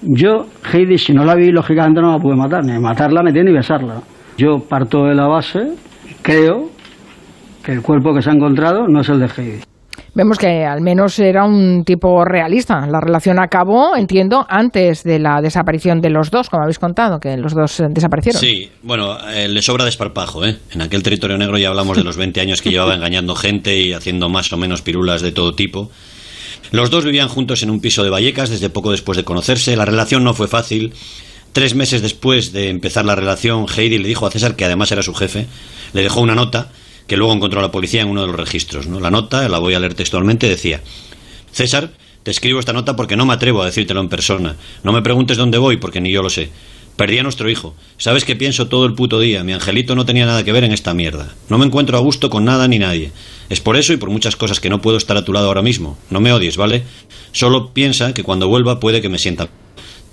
Yo, 0.02 0.46
Heidi, 0.72 0.98
si 0.98 1.14
no 1.14 1.26
la 1.26 1.36
vi, 1.36 1.52
lógicamente 1.52 2.02
no 2.02 2.12
la 2.12 2.20
pude 2.20 2.36
matar. 2.36 2.64
Ni 2.64 2.78
matarla 2.80 3.24
me 3.24 3.32
tiene 3.32 3.50
ni 3.50 3.58
besarla. 3.58 4.02
Yo 4.38 4.60
parto 4.70 5.06
de 5.06 5.16
la 5.16 5.28
base, 5.28 5.74
creo 6.22 6.70
que 7.64 7.72
el 7.72 7.82
cuerpo 7.82 8.14
que 8.14 8.22
se 8.22 8.30
ha 8.30 8.34
encontrado 8.34 8.88
no 8.88 9.02
es 9.02 9.10
el 9.10 9.20
de 9.20 9.26
Heidi. 9.26 9.75
Vemos 10.16 10.38
que 10.38 10.64
al 10.64 10.80
menos 10.80 11.20
era 11.20 11.44
un 11.44 11.84
tipo 11.84 12.24
realista. 12.24 12.88
La 12.88 13.02
relación 13.02 13.38
acabó, 13.38 13.98
entiendo, 13.98 14.46
antes 14.48 15.04
de 15.04 15.20
la 15.20 15.42
desaparición 15.42 16.00
de 16.00 16.10
los 16.10 16.32
dos, 16.32 16.50
como 16.50 16.64
habéis 16.64 16.80
contado, 16.80 17.20
que 17.20 17.36
los 17.36 17.54
dos 17.54 17.82
eh, 17.82 17.88
desaparecieron. 17.90 18.40
Sí, 18.40 18.72
bueno, 18.82 19.18
eh, 19.28 19.50
le 19.50 19.62
sobra 19.62 19.84
desparpajo, 19.84 20.46
¿eh? 20.46 20.56
En 20.72 20.82
aquel 20.82 21.04
territorio 21.04 21.38
negro 21.38 21.58
ya 21.58 21.68
hablamos 21.68 21.98
de 21.98 22.06
los 22.06 22.16
20 22.16 22.40
años 22.40 22.62
que 22.62 22.70
llevaba 22.70 22.96
engañando 22.96 23.36
gente 23.36 23.78
y 23.78 23.92
haciendo 23.92 24.30
más 24.30 24.54
o 24.54 24.58
menos 24.58 24.82
pirulas 24.82 25.22
de 25.22 25.34
todo 25.34 25.54
tipo. 25.54 25.92
Los 26.72 26.90
dos 26.90 27.04
vivían 27.04 27.28
juntos 27.28 27.62
en 27.64 27.70
un 27.70 27.82
piso 27.82 28.02
de 28.02 28.10
Vallecas 28.10 28.50
desde 28.50 28.70
poco 28.70 28.92
después 28.92 29.18
de 29.18 29.26
conocerse. 29.26 29.76
La 29.76 29.84
relación 29.84 30.24
no 30.24 30.34
fue 30.34 30.48
fácil. 30.48 30.94
Tres 31.52 31.76
meses 31.76 32.02
después 32.02 32.54
de 32.54 32.70
empezar 32.70 33.04
la 33.04 33.16
relación, 33.16 33.66
Heidi 33.66 33.98
le 33.98 34.08
dijo 34.08 34.26
a 34.26 34.32
César, 34.32 34.56
que 34.56 34.64
además 34.64 34.94
era 34.94 35.04
su 35.04 35.14
jefe, 35.14 35.48
le 35.92 36.04
dejó 36.04 36.22
una 36.22 36.36
nota 36.36 36.70
que 37.08 37.18
luego 37.18 37.34
encontró 37.34 37.62
la 37.62 37.72
policía 37.72 38.02
en 38.02 38.08
uno 38.08 38.22
de 38.22 38.28
los 38.28 38.36
registros. 38.36 38.88
¿no? 38.88 39.00
La 39.00 39.12
nota, 39.12 39.48
la 39.50 39.60
voy 39.60 39.74
a 39.74 39.80
leer 39.80 39.94
textualmente, 39.94 40.50
decía, 40.50 40.82
César, 41.52 41.92
te 42.24 42.32
escribo 42.32 42.60
esta 42.60 42.74
nota 42.74 42.96
porque 42.96 43.16
no 43.16 43.26
me 43.26 43.34
atrevo 43.34 43.62
a 43.62 43.66
decírtelo 43.66 44.00
en 44.00 44.10
persona. 44.10 44.56
No 44.84 44.92
me 44.92 45.02
preguntes 45.02 45.38
dónde 45.38 45.58
voy 45.58 45.78
porque 45.78 46.02
ni 46.02 46.12
yo 46.12 46.24
lo 46.24 46.30
sé. 46.30 46.50
Perdí 46.96 47.20
a 47.20 47.24
nuestro 47.24 47.50
hijo. 47.50 47.76
Sabes 47.98 48.24
que 48.24 48.38
pienso 48.38 48.68
todo 48.68 48.86
el 48.86 48.94
puto 48.94 49.20
día. 49.20 49.44
Mi 49.44 49.52
angelito 49.52 49.96
no 49.96 50.06
tenía 50.06 50.26
nada 50.26 50.44
que 50.44 50.54
ver 50.54 50.64
en 50.64 50.72
esta 50.72 50.94
mierda. 50.94 51.36
No 51.50 51.58
me 51.58 51.66
encuentro 51.66 51.98
a 51.98 52.02
gusto 52.02 52.30
con 52.30 52.46
nada 52.46 52.68
ni 52.68 52.80
nadie. 52.80 53.12
Es 53.50 53.60
por 53.60 53.76
eso 53.76 53.92
y 53.94 53.98
por 53.98 54.10
muchas 54.10 54.36
cosas 54.38 54.60
que 54.60 54.70
no 54.70 54.82
puedo 54.82 54.98
estar 54.98 55.18
a 55.18 55.26
tu 55.26 55.34
lado 55.34 55.48
ahora 55.48 55.62
mismo. 55.62 55.98
No 56.10 56.22
me 56.22 56.32
odies, 56.32 56.58
¿vale? 56.58 56.84
Solo 57.34 57.74
piensa 57.74 58.14
que 58.14 58.24
cuando 58.24 58.48
vuelva 58.48 58.80
puede 58.80 59.02
que 59.02 59.10
me 59.10 59.20
sienta 59.20 59.50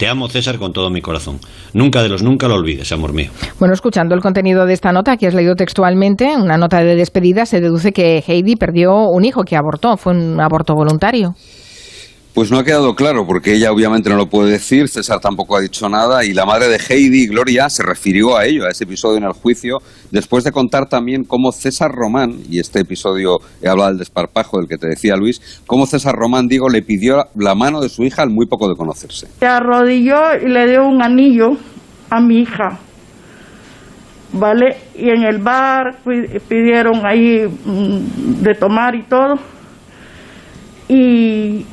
te 0.03 0.09
amo, 0.09 0.29
César, 0.29 0.59
con 0.59 0.73
todo 0.73 0.91
mi 0.91 1.01
corazón. 1.01 1.39
Nunca 1.75 2.03
de 2.03 2.09
los 2.09 2.25
nunca 2.25 2.49
lo 2.49 2.57
olvides, 2.57 2.91
amor 2.91 3.13
mío. 3.13 3.31
Bueno, 3.61 3.73
escuchando 3.73 4.17
el 4.17 4.21
contenido 4.21 4.67
de 4.67 4.73
esta 4.73 4.91
nota 4.91 5.17
que 5.17 5.29
has 5.29 5.35
leído 5.35 5.55
textualmente, 5.55 6.35
una 6.37 6.57
nota 6.57 6.83
de 6.83 6.97
despedida, 6.97 7.47
se 7.47 7.61
deduce 7.61 7.93
que 7.93 8.21
Heidi 8.27 8.57
perdió 8.57 9.07
un 9.09 9.25
hijo 9.25 9.45
que 9.45 9.55
abortó. 9.55 9.97
Fue 9.97 10.13
un 10.13 10.41
aborto 10.41 10.75
voluntario. 10.75 11.37
Pues 12.35 12.51
no 12.51 12.59
ha 12.59 12.65
quedado 12.65 12.95
claro, 12.95 13.27
porque 13.27 13.53
ella 13.53 13.71
obviamente 13.73 14.09
no 14.09 14.17
lo 14.17 14.27
puede 14.27 14.53
decir, 14.53 14.89
César 14.89 15.21
tampoco 15.21 15.55
ha 15.55 15.61
dicho 15.61 15.87
nada, 15.91 16.25
y 16.25 16.33
la 16.33 16.47
madre 16.47 16.69
de 16.69 16.79
Heidi, 16.79 17.27
Gloria, 17.27 17.69
se 17.69 17.83
refirió 17.83 18.39
a 18.39 18.47
ello, 18.47 18.65
a 18.65 18.71
ese 18.71 18.85
episodio 18.85 19.19
en 19.19 19.25
el 19.25 19.33
juicio, 19.33 19.83
después 20.11 20.43
de 20.43 20.51
contar 20.51 20.89
también 20.89 21.25
cómo 21.25 21.53
César 21.53 21.93
Román, 21.93 22.39
y 22.49 22.59
este 22.59 22.81
episodio 22.81 23.39
he 23.61 23.69
hablado 23.69 23.91
del 23.91 23.99
desparpajo 23.99 24.57
del 24.57 24.67
que 24.67 24.79
te 24.79 24.87
decía 24.87 25.15
Luis, 25.15 25.61
cómo 25.67 25.85
César 25.85 26.15
Román, 26.15 26.49
digo, 26.49 26.71
le 26.71 26.81
pidió 26.81 27.23
la 27.35 27.55
mano 27.55 27.83
de 27.83 27.91
su 27.91 28.03
hija 28.03 28.23
al 28.23 28.31
muy 28.31 28.47
poco 28.47 28.67
de 28.67 28.77
conocerse. 28.77 29.29
Se 29.39 29.47
arrodilló 29.47 30.35
y 30.43 30.49
le 30.49 30.67
dio 30.71 30.87
un 30.87 31.03
anillo 31.03 31.59
a 32.09 32.19
mi 32.19 32.39
hija, 32.39 32.79
¿vale? 34.33 34.79
Y 34.97 35.11
en 35.11 35.23
el 35.25 35.37
bar 35.37 35.99
pidieron 36.49 37.05
ahí 37.05 37.47
mm, 37.47 38.43
de 38.43 38.55
tomar 38.55 38.95
y 38.95 39.03
todo. 39.03 39.35
Y 40.89 41.67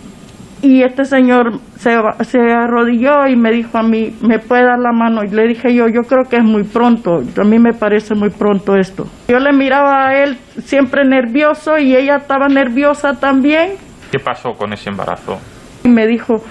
y 0.62 0.84
este 0.84 1.06
señor 1.06 1.60
se, 1.78 1.92
se, 2.22 2.40
arrodilló 2.40 3.28
y 3.28 3.36
me 3.36 3.52
dijo 3.52 3.78
a 3.78 3.84
mí, 3.84 4.14
¿me 4.22 4.40
puede 4.40 4.64
dar 4.64 4.80
la 4.80 4.92
mano? 4.92 5.24
Y 5.24 5.30
le 5.30 5.48
dije 5.48 5.74
yo, 5.74 5.88
yo 5.88 6.02
creo 6.04 6.24
que 6.30 6.38
es 6.38 6.44
muy 6.44 6.64
pronto, 6.64 7.22
a 7.38 7.44
mí 7.44 7.60
me 7.60 7.74
parece 7.74 8.16
muy 8.16 8.30
pronto 8.30 8.76
esto. 8.76 9.06
Yo 9.28 9.40
le 9.40 9.54
miraba 9.54 10.08
a 10.08 10.24
él 10.24 10.38
siempre 10.64 11.06
nervioso 11.06 11.78
y 11.78 11.96
ella 11.96 12.18
estaba 12.18 12.48
nerviosa 12.48 13.14
también. 13.20 13.72
¿Qué 14.12 14.20
pasó 14.20 14.54
con 14.54 14.74
ese 14.74 14.90
embarazo? 14.90 15.38
Y 15.84 15.90
me 15.90 16.08
dijo, 16.08 16.44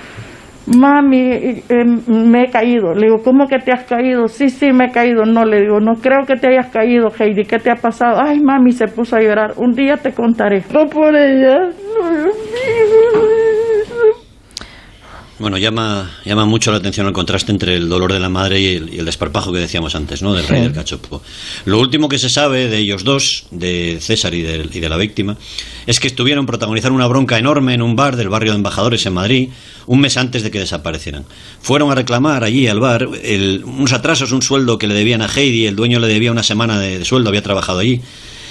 mami, 0.77 1.63
eh, 1.69 1.85
me 2.07 2.45
he 2.45 2.51
caído. 2.51 2.95
Le 2.95 3.07
digo, 3.07 3.23
¿cómo 3.23 3.47
que 3.47 3.59
te 3.59 3.73
has 3.73 3.85
caído? 3.85 4.29
Sí, 4.29 4.49
sí, 4.49 4.73
me 4.73 4.87
he 4.87 4.91
caído. 4.91 5.25
No, 5.25 5.45
le 5.45 5.63
digo, 5.63 5.81
no 5.81 5.95
creo 5.95 6.25
que 6.27 6.37
te 6.37 6.49
hayas 6.49 6.69
caído, 6.69 7.09
Heidi. 7.19 7.45
¿Qué 7.45 7.59
te 7.59 7.71
ha 7.71 7.77
pasado? 7.77 8.21
Ay, 8.21 8.41
mami, 8.41 8.73
se 8.73 8.87
puso 8.87 9.17
a 9.17 9.21
llorar. 9.21 9.55
Un 9.57 9.73
día 9.73 9.97
te 9.97 10.13
contaré. 10.13 10.65
No 10.73 10.87
por 10.87 11.15
ella. 11.15 11.71
Bueno, 15.39 15.57
llama, 15.57 16.11
llama 16.25 16.47
mucho 16.47 16.73
la 16.73 16.79
atención 16.79 17.07
el 17.07 17.13
contraste 17.13 17.53
entre 17.53 17.77
el 17.77 17.89
dolor 17.89 18.13
de 18.13 18.19
la 18.19 18.29
madre 18.29 18.61
y 18.61 18.75
el, 18.75 19.05
desparpajo 19.05 19.53
que 19.53 19.61
decíamos 19.61 19.95
antes, 19.95 20.21
¿no? 20.21 20.35
Del 20.35 20.49
rey 20.49 20.63
del 20.63 20.73
cachopo. 20.73 21.23
Lo 21.65 21.79
último 21.79 22.09
que 22.09 22.19
se 22.19 22.29
sabe 22.29 22.67
de 22.67 22.79
ellos 22.79 23.05
dos, 23.05 23.47
de 23.53 23.99
César 24.01 24.35
y 24.35 24.43
de, 24.43 24.69
y 24.73 24.81
de 24.81 24.89
la 24.89 24.97
víctima, 24.97 25.37
es 25.87 26.01
que 26.01 26.09
estuvieron 26.09 26.45
protagonizando 26.45 26.97
una 26.97 27.07
bronca 27.07 27.39
enorme 27.39 27.75
en 27.75 27.83
un 27.83 27.95
bar 27.95 28.17
del 28.17 28.29
barrio 28.29 28.51
de 28.51 28.57
Embajadores 28.57 29.07
en 29.07 29.15
Madrid, 29.15 29.51
un 29.87 30.01
mes 30.01 30.17
antes 30.17 30.43
de 30.43 30.51
que 30.51 30.59
desaparecieran. 30.59 31.25
Fueron 31.61 31.93
a 31.93 31.95
reclamar 31.95 32.43
allí 32.43 32.67
al 32.67 32.81
bar 32.81 33.07
unos 33.07 33.93
atrasos, 33.93 34.33
un 34.33 34.43
sueldo 34.43 34.77
que 34.77 34.89
le 34.89 34.95
debían 34.95 35.23
a 35.23 35.29
Heidi, 35.29 35.67
el 35.67 35.77
dueño 35.77 36.01
le 36.01 36.09
debía 36.09 36.33
una 36.33 36.43
semana 36.43 36.81
de, 36.81 36.99
de 36.99 37.05
sueldo, 37.05 37.29
había 37.29 37.43
trabajado 37.43 37.79
allí. 37.79 38.01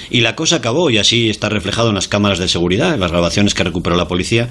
Y 0.10 0.22
la 0.22 0.38
cosa 0.38 0.56
acabó, 0.56 0.90
y 0.90 1.00
así 1.00 1.30
está 1.30 1.50
reflejado 1.50 1.90
en 1.90 1.96
las 1.96 2.08
cámaras 2.08 2.40
de 2.40 2.48
seguridad, 2.48 2.94
en 2.94 3.02
las 3.02 3.12
grabaciones 3.12 3.54
que 3.54 3.66
recuperó 3.66 3.98
la 3.98 4.08
policía 4.08 4.50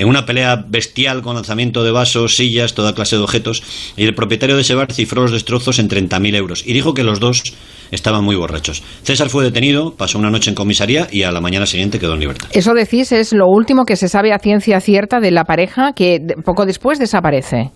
en 0.00 0.08
una 0.08 0.24
pelea 0.24 0.64
bestial 0.66 1.20
con 1.20 1.34
lanzamiento 1.34 1.84
de 1.84 1.90
vasos, 1.90 2.34
sillas, 2.34 2.72
toda 2.72 2.94
clase 2.94 3.16
de 3.16 3.22
objetos, 3.22 3.62
y 3.98 4.04
el 4.04 4.14
propietario 4.14 4.56
de 4.56 4.62
ese 4.62 4.74
bar 4.74 4.90
cifró 4.92 5.22
los 5.22 5.30
destrozos 5.30 5.78
en 5.78 5.90
30.000 5.90 6.36
euros 6.36 6.62
y 6.66 6.72
dijo 6.72 6.94
que 6.94 7.04
los 7.04 7.20
dos 7.20 7.42
estaban 7.90 8.24
muy 8.24 8.34
borrachos. 8.34 8.82
César 9.02 9.28
fue 9.28 9.44
detenido, 9.44 9.94
pasó 9.94 10.18
una 10.18 10.30
noche 10.30 10.48
en 10.48 10.56
comisaría 10.56 11.06
y 11.12 11.24
a 11.24 11.30
la 11.30 11.42
mañana 11.42 11.66
siguiente 11.66 11.98
quedó 11.98 12.14
en 12.14 12.20
libertad. 12.20 12.48
Eso 12.52 12.72
decís 12.72 13.12
es 13.12 13.34
lo 13.34 13.46
último 13.46 13.84
que 13.84 13.96
se 13.96 14.08
sabe 14.08 14.32
a 14.32 14.38
ciencia 14.38 14.80
cierta 14.80 15.20
de 15.20 15.32
la 15.32 15.44
pareja 15.44 15.92
que 15.94 16.18
poco 16.46 16.64
después 16.64 16.98
desaparece. 16.98 17.70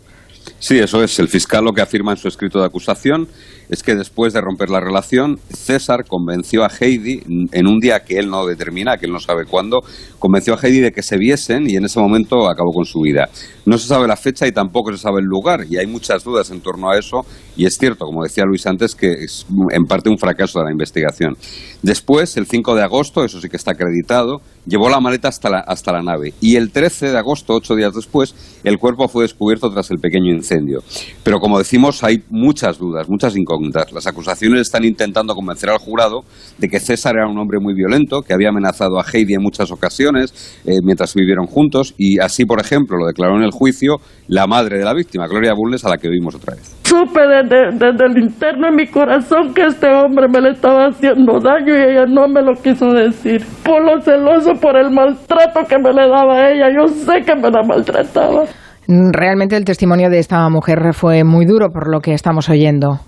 Sí, 0.59 0.79
eso 0.79 1.03
es. 1.03 1.19
El 1.19 1.29
fiscal 1.29 1.63
lo 1.63 1.73
que 1.73 1.83
afirma 1.83 2.13
en 2.13 2.19
su 2.19 2.29
escrito 2.29 2.59
de 2.59 2.67
acusación 2.67 3.29
es 3.69 3.83
que 3.83 3.95
después 3.95 4.33
de 4.33 4.41
romper 4.41 4.71
la 4.71 4.81
relación, 4.81 5.39
César 5.49 6.05
convenció 6.07 6.65
a 6.65 6.69
Heidi, 6.69 7.23
en 7.53 7.67
un 7.67 7.81
día 7.81 8.01
que 8.01 8.19
él 8.19 8.29
no 8.29 8.47
determina, 8.47 8.97
que 8.97 9.07
él 9.07 9.13
no 9.13 9.21
sabe 9.21 9.45
cuándo, 9.45 9.83
convenció 10.19 10.55
a 10.55 10.59
Heidi 10.63 10.81
de 10.81 10.93
que 10.93 11.03
se 11.03 11.17
viesen 11.17 11.69
y 11.69 11.77
en 11.77 11.85
ese 11.85 12.01
momento 12.01 12.49
acabó 12.49 12.73
con 12.73 12.85
su 12.85 13.01
vida. 13.01 13.29
No 13.67 13.79
se 13.79 13.89
sabe 13.89 14.07
la 14.07 14.17
fecha 14.17 14.47
y 14.47 14.53
tampoco 14.53 14.93
se 14.93 14.99
sabe 14.99 15.21
el 15.21 15.27
lugar 15.27 15.65
y 15.69 15.79
hay 15.79 15.87
muchas 15.87 16.23
dudas 16.23 16.51
en 16.51 16.61
torno 16.61 16.91
a 16.91 16.99
eso 16.99 17.25
y 17.57 17.67
es 17.67 17.77
cierto, 17.79 18.05
como 18.05 18.23
decía 18.23 18.45
Luis 18.45 18.67
antes, 18.67 18.95
que 18.95 19.13
es 19.13 19.47
en 19.71 19.85
parte 19.85 20.11
un 20.11 20.19
fracaso 20.19 20.59
de 20.59 20.67
la 20.67 20.73
investigación. 20.73 21.37
Después, 21.83 22.37
el 22.37 22.47
5 22.47 22.75
de 22.75 22.83
agosto, 22.83 23.25
eso 23.25 23.41
sí 23.41 23.49
que 23.49 23.57
está 23.57 23.73
acreditado, 23.73 24.41
llevó 24.67 24.89
la 24.89 25.01
maleta 25.01 25.29
hasta 25.29 25.51
la, 25.51 25.59
hasta 25.61 25.93
la 25.93 26.03
nave 26.03 26.35
y 26.41 26.57
el 26.57 26.71
13 26.71 27.11
de 27.11 27.19
agosto, 27.19 27.55
ocho 27.55 27.75
días 27.75 27.95
después, 27.95 28.35
el 28.65 28.79
cuerpo 28.79 29.09
fue 29.09 29.25
descubierto 29.25 29.71
tras 29.71 29.91
el 29.91 29.99
pequeño 29.99 30.33
incendio. 30.33 30.83
Pero 31.23 31.39
como 31.39 31.59
decimos, 31.59 32.03
hay 32.03 32.23
muchas 32.31 32.79
dudas, 32.79 33.09
muchas 33.09 33.37
incógnitas. 33.37 33.93
Las 33.93 34.07
acusaciones 34.07 34.63
están 34.63 34.85
intentando 34.85 35.35
convencer 35.35 35.71
al 35.71 35.79
jurado 35.79 36.21
de 36.59 36.69
que 36.69 36.81
César 36.81 37.15
era 37.17 37.29
un 37.29 37.39
hombre 37.39 37.59
muy 37.61 37.75
violento, 37.75 38.23
que 38.23 38.35
había 38.35 38.49
amenazado 38.49 38.99
a 38.99 39.05
Heidi 39.05 39.35
en 39.35 39.43
muchas 39.43 39.71
ocasiones 39.71 40.33
eh, 40.65 40.81
mientras 40.83 41.15
vivieron 41.15 41.47
juntos 41.47 41.95
y 41.97 42.19
así, 42.19 42.45
por 42.45 42.61
ejemplo, 42.61 42.97
lo 42.99 43.07
declaró 43.07 43.37
en 43.37 43.43
el 43.43 43.51
juicio 43.55 43.97
la 44.29 44.47
madre 44.47 44.79
de 44.79 44.85
la 44.85 44.93
víctima, 44.93 45.27
Gloria 45.27 45.53
Bulnes, 45.55 45.85
a 45.85 45.89
la 45.89 45.97
que 45.97 46.09
vimos 46.09 46.35
otra 46.35 46.55
vez. 46.55 46.77
Supe 46.85 47.21
desde, 47.21 47.73
desde 47.73 48.05
el 48.05 48.19
interno 48.19 48.67
de 48.67 48.77
mi 48.77 48.87
corazón 48.87 49.55
que 49.55 49.67
este 49.67 49.89
hombre 49.89 50.29
me 50.29 50.41
le 50.41 50.51
estaba 50.51 50.89
haciendo 50.89 51.41
daño 51.41 51.75
y 51.75 51.93
ella 51.93 52.05
no 52.07 52.29
me 52.29 52.43
lo 52.43 52.53
quiso 52.55 52.93
decir. 52.93 53.43
Por 53.65 53.83
lo 53.85 54.01
celoso, 54.01 54.53
por 54.61 54.77
el 54.77 54.91
maltrato 54.91 55.61
que 55.69 55.79
me 55.79 55.93
le 55.93 56.09
daba 56.09 56.35
a 56.35 56.51
ella, 56.51 56.69
yo 56.77 56.87
sé 56.89 57.23
que 57.25 57.35
me 57.35 57.51
la 57.51 57.63
maltrataba. 57.63 58.45
Realmente 58.87 59.57
el 59.57 59.65
testimonio 59.65 60.11
de 60.11 60.19
esta 60.19 60.47
mujer 60.51 60.93
fue 60.93 61.25
muy 61.25 61.47
duro 61.47 61.71
por 61.71 61.91
lo 61.91 62.01
que 62.01 62.13
estamos 62.13 62.51
oyendo. 62.51 63.01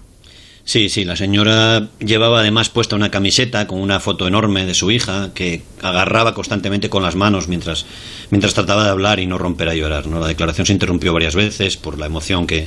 Sí, 0.67 0.89
sí, 0.89 1.05
la 1.05 1.15
señora 1.15 1.91
llevaba 2.01 2.41
además 2.41 2.71
puesta 2.71 2.97
una 2.97 3.13
camiseta 3.13 3.69
con 3.69 3.81
una 3.81 4.01
foto 4.01 4.27
enorme 4.27 4.67
de 4.67 4.75
su 4.75 4.91
hija 4.91 5.31
que 5.33 5.63
agarraba 5.81 6.35
constantemente 6.35 6.91
con 6.91 7.05
las 7.05 7.15
manos 7.15 7.47
mientras, 7.47 7.87
mientras 8.31 8.53
trataba 8.53 8.83
de 8.83 8.91
hablar 8.91 9.21
y 9.21 9.29
no 9.29 9.39
romper 9.39 9.69
a 9.69 9.77
llorar. 9.77 10.09
¿no? 10.09 10.19
La 10.19 10.27
declaración 10.27 10.67
se 10.67 10.73
interrumpió 10.73 11.13
varias 11.13 11.37
veces 11.37 11.77
por 11.77 12.01
la 12.01 12.07
emoción 12.07 12.49
que, 12.49 12.67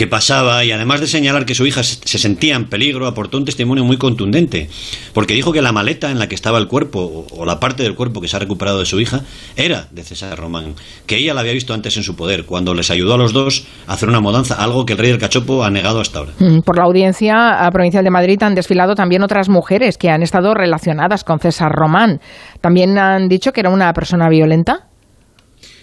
que 0.00 0.06
pasaba 0.06 0.64
y 0.64 0.72
además 0.72 1.02
de 1.02 1.06
señalar 1.06 1.44
que 1.44 1.54
su 1.54 1.66
hija 1.66 1.82
se 1.82 2.18
sentía 2.18 2.56
en 2.56 2.70
peligro, 2.70 3.06
aportó 3.06 3.36
un 3.36 3.44
testimonio 3.44 3.84
muy 3.84 3.98
contundente, 3.98 4.70
porque 5.12 5.34
dijo 5.34 5.52
que 5.52 5.60
la 5.60 5.72
maleta 5.72 6.10
en 6.10 6.18
la 6.18 6.26
que 6.26 6.34
estaba 6.34 6.56
el 6.56 6.68
cuerpo 6.68 7.26
o 7.30 7.44
la 7.44 7.60
parte 7.60 7.82
del 7.82 7.94
cuerpo 7.94 8.22
que 8.22 8.26
se 8.26 8.34
ha 8.34 8.38
recuperado 8.38 8.78
de 8.78 8.86
su 8.86 8.98
hija 8.98 9.20
era 9.56 9.88
de 9.90 10.02
César 10.02 10.38
Román, 10.38 10.72
que 11.04 11.18
ella 11.18 11.34
la 11.34 11.42
había 11.42 11.52
visto 11.52 11.74
antes 11.74 11.98
en 11.98 12.02
su 12.02 12.16
poder, 12.16 12.46
cuando 12.46 12.72
les 12.72 12.90
ayudó 12.90 13.12
a 13.12 13.18
los 13.18 13.34
dos 13.34 13.66
a 13.86 13.92
hacer 13.92 14.08
una 14.08 14.20
mudanza, 14.20 14.54
algo 14.54 14.86
que 14.86 14.94
el 14.94 14.98
rey 15.00 15.10
del 15.10 15.20
cachopo 15.20 15.64
ha 15.64 15.70
negado 15.70 16.00
hasta 16.00 16.20
ahora. 16.20 16.32
Mm, 16.38 16.60
por 16.60 16.78
la 16.78 16.84
audiencia 16.84 17.68
provincial 17.70 18.02
de 18.02 18.10
Madrid 18.10 18.42
han 18.42 18.54
desfilado 18.54 18.94
también 18.94 19.22
otras 19.22 19.50
mujeres 19.50 19.98
que 19.98 20.08
han 20.08 20.22
estado 20.22 20.54
relacionadas 20.54 21.24
con 21.24 21.40
César 21.40 21.72
Román. 21.72 22.20
También 22.62 22.96
han 22.96 23.28
dicho 23.28 23.52
que 23.52 23.60
era 23.60 23.68
una 23.68 23.92
persona 23.92 24.30
violenta. 24.30 24.86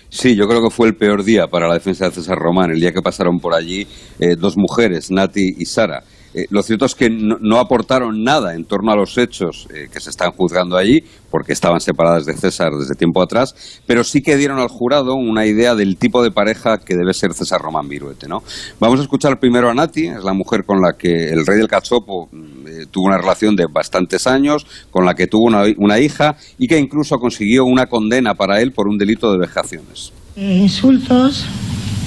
Sí, 0.09 0.35
yo 0.35 0.47
creo 0.47 0.63
que 0.63 0.69
fue 0.69 0.87
el 0.87 0.95
peor 0.95 1.23
día 1.23 1.47
para 1.47 1.67
la 1.67 1.73
defensa 1.73 2.05
de 2.05 2.11
César 2.11 2.37
Román, 2.37 2.71
el 2.71 2.79
día 2.79 2.93
que 2.93 3.01
pasaron 3.01 3.39
por 3.39 3.53
allí 3.53 3.85
eh, 4.19 4.35
dos 4.37 4.55
mujeres, 4.55 5.11
Nati 5.11 5.55
y 5.57 5.65
Sara. 5.65 6.03
Eh, 6.33 6.45
lo 6.49 6.61
cierto 6.61 6.85
es 6.85 6.95
que 6.95 7.09
no, 7.09 7.59
aportaron 7.59 8.23
nada 8.23 8.55
en 8.55 8.65
torno 8.65 8.91
a 8.91 8.95
los 8.95 9.17
hechos 9.17 9.67
eh, 9.73 9.87
que 9.91 9.99
se 9.99 10.09
están 10.09 10.31
juzgando 10.31 10.77
allí, 10.77 11.03
porque 11.31 11.53
estaban 11.53 11.79
separadas 11.79 12.25
de 12.25 12.35
César 12.35 12.71
desde 12.73 12.95
tiempo 12.95 13.21
atrás, 13.21 13.81
pero 13.85 14.03
sí 14.03 14.21
que 14.21 14.37
dieron 14.37 14.59
al 14.59 14.67
jurado 14.67 15.15
una 15.15 15.45
idea 15.45 15.75
del 15.75 15.97
tipo 15.97 16.23
de 16.23 16.31
pareja 16.31 16.77
que 16.77 16.95
debe 16.95 17.13
ser 17.13 17.33
César 17.33 17.61
Román 17.61 17.87
Viruete. 17.87 18.27
¿no? 18.27 18.43
Vamos 18.79 18.99
a 18.99 19.03
escuchar 19.03 19.39
primero 19.39 19.69
a 19.69 19.73
Nati, 19.73 20.07
es 20.07 20.23
la 20.23 20.33
mujer 20.33 20.63
con 20.65 20.81
la 20.81 20.93
que 20.93 21.29
el 21.29 21.45
rey 21.45 21.57
del 21.57 21.67
cachopo 21.67 22.29
mm, 22.31 22.87
tuvo 22.91 23.07
una 23.07 23.17
relación 23.17 23.55
de 23.55 23.65
bastantes 23.71 24.27
años, 24.27 24.65
con 24.91 25.05
la 25.05 25.15
que 25.15 25.27
tuvo 25.27 25.45
una, 25.45 25.63
una 25.77 25.99
hija 25.99 26.35
y 26.57 26.67
que 26.67 26.77
incluso 26.77 27.17
consiguió 27.17 27.65
una 27.65 27.87
condena 27.87 28.35
para 28.35 28.61
él 28.61 28.71
por 28.71 28.87
un 28.87 28.97
delito 28.97 29.31
de 29.31 29.39
vejaciones. 29.39 30.11
insultos, 30.35 31.45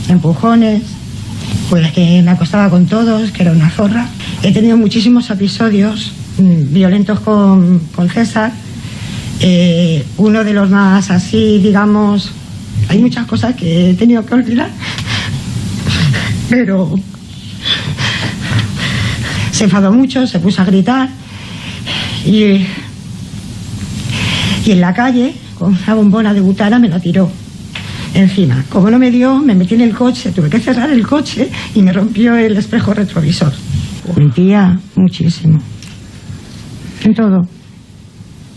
empujones, 0.08 0.99
pues 1.68 1.92
que 1.92 2.22
me 2.22 2.30
acostaba 2.30 2.68
con 2.68 2.86
todos, 2.86 3.30
que 3.30 3.42
era 3.42 3.52
una 3.52 3.70
zorra. 3.70 4.06
He 4.42 4.52
tenido 4.52 4.76
muchísimos 4.76 5.30
episodios 5.30 6.12
mm, 6.38 6.72
violentos 6.72 7.20
con, 7.20 7.80
César. 8.12 8.52
Eh, 9.40 10.04
uno 10.16 10.44
de 10.44 10.52
los 10.52 10.68
más 10.68 11.10
así, 11.10 11.58
digamos, 11.58 12.32
hay 12.88 12.98
muchas 12.98 13.26
cosas 13.26 13.54
que 13.54 13.90
he 13.90 13.94
tenido 13.94 14.24
que 14.26 14.34
olvidar, 14.34 14.70
pero 16.50 16.94
se 19.52 19.64
enfadó 19.64 19.92
mucho, 19.92 20.26
se 20.26 20.40
puso 20.40 20.60
a 20.62 20.64
gritar 20.64 21.08
y, 22.26 22.66
y 24.66 24.70
en 24.72 24.80
la 24.80 24.92
calle, 24.92 25.34
con 25.58 25.78
una 25.82 25.94
bombona 25.94 26.34
de 26.34 26.40
butana, 26.40 26.78
me 26.78 26.88
la 26.88 27.00
tiró 27.00 27.30
encima. 28.14 28.64
Como 28.68 28.90
no 28.90 28.98
me 28.98 29.10
dio, 29.10 29.38
me 29.38 29.54
metí 29.54 29.74
en 29.74 29.82
el 29.82 29.94
coche, 29.94 30.32
tuve 30.32 30.50
que 30.50 30.60
cerrar 30.60 30.90
el 30.90 31.06
coche 31.06 31.48
y 31.74 31.82
me 31.82 31.92
rompió 31.92 32.36
el 32.36 32.56
espejo 32.56 32.94
retrovisor. 32.94 33.52
Mentía 34.16 34.78
muchísimo. 34.96 35.58
En 37.04 37.14
todo. 37.14 37.42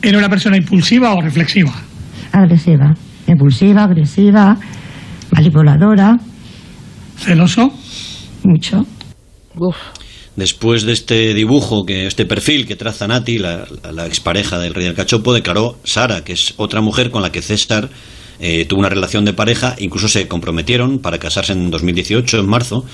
¿Era 0.02 0.18
una 0.18 0.30
persona 0.30 0.58
impulsiva 0.58 1.14
o 1.14 1.22
reflexiva? 1.22 1.74
Agresiva. 2.32 2.94
Impulsiva, 3.28 3.84
agresiva, 3.84 4.58
manipuladora. 5.32 6.18
¿Celoso? 7.18 7.72
Mucho. 8.44 8.86
Después 10.36 10.84
de 10.84 10.94
este 10.94 11.34
dibujo, 11.34 11.86
que 11.86 12.08
este 12.08 12.26
perfil 12.26 12.66
que 12.66 12.76
traza 12.76 13.08
Nati, 13.08 13.38
la, 13.38 13.66
la 13.94 14.08
expareja 14.08 14.58
del 14.58 14.74
rey 14.74 14.86
del 14.86 14.96
cachopo, 14.96 15.32
declaró 15.32 15.78
Sara, 15.84 16.24
que 16.24 16.34
es 16.34 16.56
otra 16.58 16.82
mujer 16.82 17.12
con 17.12 17.22
la 17.22 17.32
que 17.32 17.42
César 17.42 17.90
eh, 18.40 18.66
tuvo 18.66 18.80
una 18.80 18.90
relación 18.90 19.26
de 19.26 19.34
pareja, 19.34 19.76
incluso 19.80 20.08
se 20.08 20.28
comprometieron 20.28 21.00
para 21.00 21.20
casarse 21.20 21.54
en 21.54 21.70
2018, 21.72 22.40
en 22.40 22.48
marzo, 22.48 22.86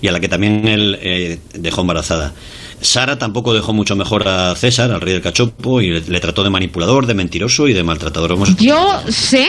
y 0.00 0.08
a 0.08 0.12
la 0.12 0.20
que 0.20 0.28
también 0.28 0.66
él 0.66 0.98
eh, 1.00 1.38
dejó 1.54 1.82
embarazada. 1.82 2.32
Sara 2.80 3.18
tampoco 3.18 3.54
dejó 3.54 3.72
mucho 3.72 3.96
mejor 3.96 4.28
a 4.28 4.54
César, 4.54 4.90
al 4.92 5.00
rey 5.00 5.12
del 5.12 5.22
cachopo, 5.22 5.80
y 5.80 6.00
le, 6.00 6.20
trató 6.20 6.44
de 6.44 6.50
manipulador, 6.50 7.06
de 7.06 7.14
mentiroso 7.14 7.68
y 7.68 7.72
de 7.72 7.82
maltratador 7.82 8.36
Yo 8.56 9.02
sé 9.08 9.48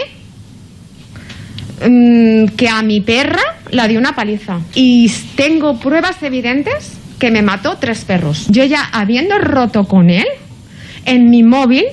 mm, 1.87 2.45
que 2.55 2.67
a 2.67 2.81
mi 2.81 3.01
perra 3.01 3.59
la 3.71 3.87
dio 3.87 3.99
una 3.99 4.15
paliza. 4.15 4.59
Y 4.73 5.11
tengo 5.35 5.79
pruebas 5.79 6.21
evidentes 6.23 6.93
que 7.19 7.29
me 7.29 7.41
mató 7.41 7.77
tres 7.79 8.05
perros. 8.05 8.47
Yo 8.49 8.63
ya 8.63 8.83
habiendo 8.91 9.37
roto 9.37 9.83
con 9.83 10.09
él, 10.09 10.25
en 11.05 11.29
mi 11.29 11.43
móvil 11.43 11.85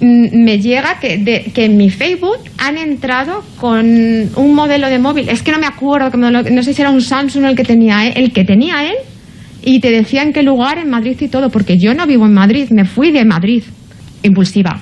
me 0.00 0.58
llega 0.60 0.98
que, 1.00 1.50
que 1.54 1.64
en 1.64 1.76
mi 1.76 1.90
Facebook 1.90 2.38
han 2.58 2.78
entrado 2.78 3.44
con 3.56 3.86
un 3.86 4.54
modelo 4.54 4.88
de 4.88 4.98
móvil. 4.98 5.28
Es 5.28 5.42
que 5.42 5.52
no 5.52 5.58
me 5.58 5.66
acuerdo, 5.66 6.16
no 6.16 6.62
sé 6.62 6.74
si 6.74 6.82
era 6.82 6.90
un 6.90 7.02
Samsung 7.02 7.44
el 7.46 7.56
que 7.56 7.64
tenía 7.64 8.06
él, 8.06 8.12
el 8.16 8.32
que 8.32 8.44
tenía 8.44 8.84
él, 8.88 8.96
y 9.62 9.80
te 9.80 9.90
decía 9.90 10.22
en 10.22 10.32
qué 10.32 10.42
lugar 10.42 10.78
en 10.78 10.90
Madrid 10.90 11.16
y 11.20 11.28
todo, 11.28 11.50
porque 11.50 11.76
yo 11.78 11.94
no 11.94 12.06
vivo 12.06 12.26
en 12.26 12.34
Madrid, 12.34 12.68
me 12.70 12.84
fui 12.84 13.10
de 13.10 13.24
Madrid, 13.24 13.62
impulsiva. 14.22 14.80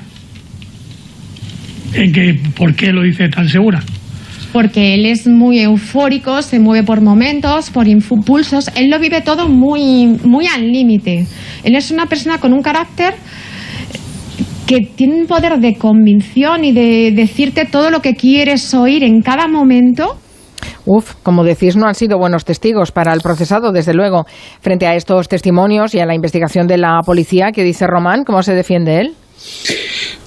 ¿En 1.95 2.13
qué, 2.13 2.39
¿Por 2.55 2.75
qué 2.75 2.93
lo 2.93 3.03
dice 3.03 3.29
tan 3.29 3.49
segura? 3.49 3.83
Porque 4.53 4.95
él 4.95 5.07
es 5.07 5.27
muy 5.27 5.61
eufórico, 5.61 6.41
se 6.43 6.59
mueve 6.59 6.87
por 6.87 7.01
momentos, 7.01 7.71
por 7.71 7.89
impulsos, 7.89 8.71
él 8.77 8.91
lo 8.91 8.99
vive 8.99 9.21
todo 9.23 9.49
muy, 9.49 10.07
muy 10.07 10.47
al 10.47 10.71
límite. 10.71 11.27
Él 11.65 11.75
es 11.75 11.91
una 11.91 12.07
persona 12.07 12.39
con 12.39 12.53
un 12.53 12.63
carácter 12.63 13.15
que 14.67 14.81
tiene 14.97 15.21
un 15.21 15.27
poder 15.27 15.59
de 15.61 15.77
convicción 15.77 16.65
y 16.65 16.73
de 16.73 17.13
decirte 17.15 17.67
todo 17.67 17.91
lo 17.91 18.01
que 18.01 18.15
quieres 18.15 18.75
oír 18.75 19.05
en 19.05 19.23
cada 19.23 19.47
momento. 19.47 20.17
Uf, 20.85 21.15
como 21.23 21.45
decís, 21.45 21.77
no 21.77 21.87
han 21.87 21.95
sido 21.95 22.19
buenos 22.19 22.45
testigos 22.45 22.91
para 22.91 23.13
el 23.13 23.21
procesado, 23.21 23.73
desde 23.73 23.95
luego. 23.95 24.25
Frente 24.61 24.87
a 24.87 24.95
estos 24.95 25.29
testimonios 25.29 25.95
y 25.95 26.01
a 26.01 26.07
la 26.07 26.15
investigación 26.15 26.67
de 26.67 26.79
la 26.79 27.01
policía, 27.05 27.53
¿qué 27.53 27.63
dice 27.63 27.87
Román? 27.87 28.25
¿Cómo 28.25 28.43
se 28.43 28.55
defiende 28.55 29.01
él? 29.01 29.15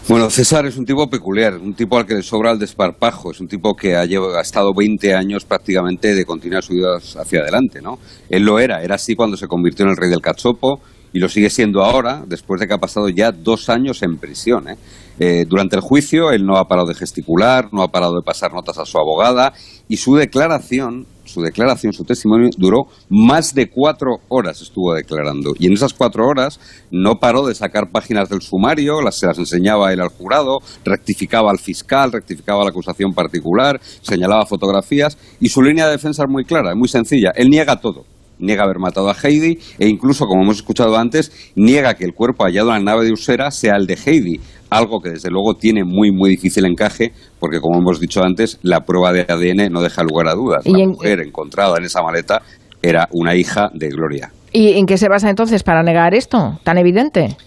Bueno, 0.07 0.29
César 0.29 0.65
es 0.65 0.77
un 0.77 0.85
tipo 0.85 1.07
peculiar, 1.07 1.55
un 1.55 1.73
tipo 1.73 1.97
al 1.97 2.05
que 2.05 2.15
le 2.15 2.23
sobra 2.23 2.51
el 2.51 2.59
desparpajo, 2.59 3.31
es 3.31 3.39
un 3.41 3.47
tipo 3.47 3.75
que 3.75 3.95
ha, 3.95 4.01
ha 4.01 4.41
estado 4.41 4.71
20 4.75 5.13
años 5.13 5.45
prácticamente 5.45 6.15
de 6.15 6.25
continuar 6.25 6.63
su 6.63 6.73
vida 6.73 6.97
hacia 6.97 7.41
adelante, 7.41 7.79
¿no? 7.81 7.99
Él 8.29 8.43
lo 8.43 8.59
era, 8.59 8.81
era 8.81 8.95
así 8.95 9.15
cuando 9.15 9.37
se 9.37 9.47
convirtió 9.47 9.85
en 9.85 9.91
el 9.91 9.97
rey 9.97 10.09
del 10.09 10.21
cachopo, 10.21 10.79
y 11.13 11.19
lo 11.19 11.29
sigue 11.29 11.49
siendo 11.49 11.83
ahora, 11.83 12.23
después 12.27 12.59
de 12.59 12.67
que 12.67 12.73
ha 12.73 12.77
pasado 12.77 13.09
ya 13.09 13.31
dos 13.31 13.69
años 13.69 14.03
en 14.03 14.17
prisión. 14.17 14.69
¿eh? 14.69 14.77
Eh, 15.19 15.45
durante 15.47 15.75
el 15.75 15.81
juicio, 15.81 16.31
él 16.31 16.45
no 16.45 16.57
ha 16.57 16.67
parado 16.67 16.87
de 16.87 16.95
gesticular, 16.95 17.69
no 17.73 17.83
ha 17.83 17.89
parado 17.89 18.15
de 18.15 18.21
pasar 18.23 18.53
notas 18.53 18.77
a 18.77 18.85
su 18.85 18.97
abogada 18.97 19.53
y 19.87 19.97
su 19.97 20.15
declaración, 20.15 21.05
su 21.25 21.41
declaración, 21.41 21.93
su 21.93 22.05
testimonio 22.05 22.49
duró 22.57 22.87
más 23.09 23.53
de 23.53 23.69
cuatro 23.69 24.17
horas, 24.29 24.61
estuvo 24.61 24.93
declarando. 24.93 25.53
Y 25.59 25.67
en 25.67 25.73
esas 25.73 25.93
cuatro 25.93 26.25
horas 26.25 26.59
no 26.89 27.15
paró 27.15 27.45
de 27.45 27.53
sacar 27.53 27.91
páginas 27.91 28.29
del 28.29 28.41
sumario, 28.41 29.01
las, 29.01 29.19
se 29.19 29.27
las 29.27 29.37
enseñaba 29.37 29.91
él 29.91 29.99
al 29.99 30.09
jurado, 30.09 30.59
rectificaba 30.85 31.51
al 31.51 31.59
fiscal, 31.59 32.11
rectificaba 32.11 32.63
la 32.63 32.69
acusación 32.69 33.13
particular, 33.13 33.79
señalaba 34.01 34.45
fotografías 34.45 35.17
y 35.39 35.49
su 35.49 35.61
línea 35.61 35.85
de 35.85 35.91
defensa 35.93 36.23
es 36.23 36.29
muy 36.29 36.45
clara, 36.45 36.75
muy 36.75 36.87
sencilla. 36.87 37.31
Él 37.35 37.49
niega 37.49 37.75
todo 37.75 38.05
niega 38.39 38.63
haber 38.63 38.79
matado 38.79 39.09
a 39.09 39.15
Heidi 39.21 39.59
e 39.77 39.87
incluso, 39.87 40.25
como 40.25 40.43
hemos 40.43 40.57
escuchado 40.57 40.97
antes, 40.97 41.31
niega 41.55 41.93
que 41.93 42.05
el 42.05 42.13
cuerpo 42.13 42.45
hallado 42.45 42.69
en 42.69 42.85
la 42.85 42.91
nave 42.91 43.05
de 43.05 43.13
Usera 43.13 43.51
sea 43.51 43.75
el 43.75 43.85
de 43.85 43.97
Heidi, 44.05 44.39
algo 44.69 44.99
que 45.01 45.11
desde 45.11 45.29
luego 45.29 45.55
tiene 45.55 45.83
muy 45.83 46.11
muy 46.11 46.31
difícil 46.31 46.65
encaje 46.65 47.11
porque 47.39 47.59
como 47.59 47.79
hemos 47.79 47.99
dicho 47.99 48.23
antes, 48.23 48.59
la 48.61 48.81
prueba 48.81 49.11
de 49.11 49.21
ADN 49.21 49.71
no 49.71 49.81
deja 49.81 50.03
lugar 50.03 50.27
a 50.27 50.35
dudas. 50.35 50.65
La 50.65 50.87
mujer 50.87 51.21
encontrada 51.21 51.77
en 51.77 51.85
esa 51.85 52.01
maleta 52.01 52.41
era 52.81 53.07
una 53.11 53.35
hija 53.35 53.69
de 53.73 53.89
Gloria. 53.89 54.31
¿Y 54.51 54.79
en 54.79 54.85
qué 54.85 54.97
se 54.97 55.09
basa 55.09 55.29
entonces 55.29 55.63
para 55.63 55.83
negar 55.83 56.15
esto 56.15 56.59
tan 56.63 56.77
evidente? 56.77 57.37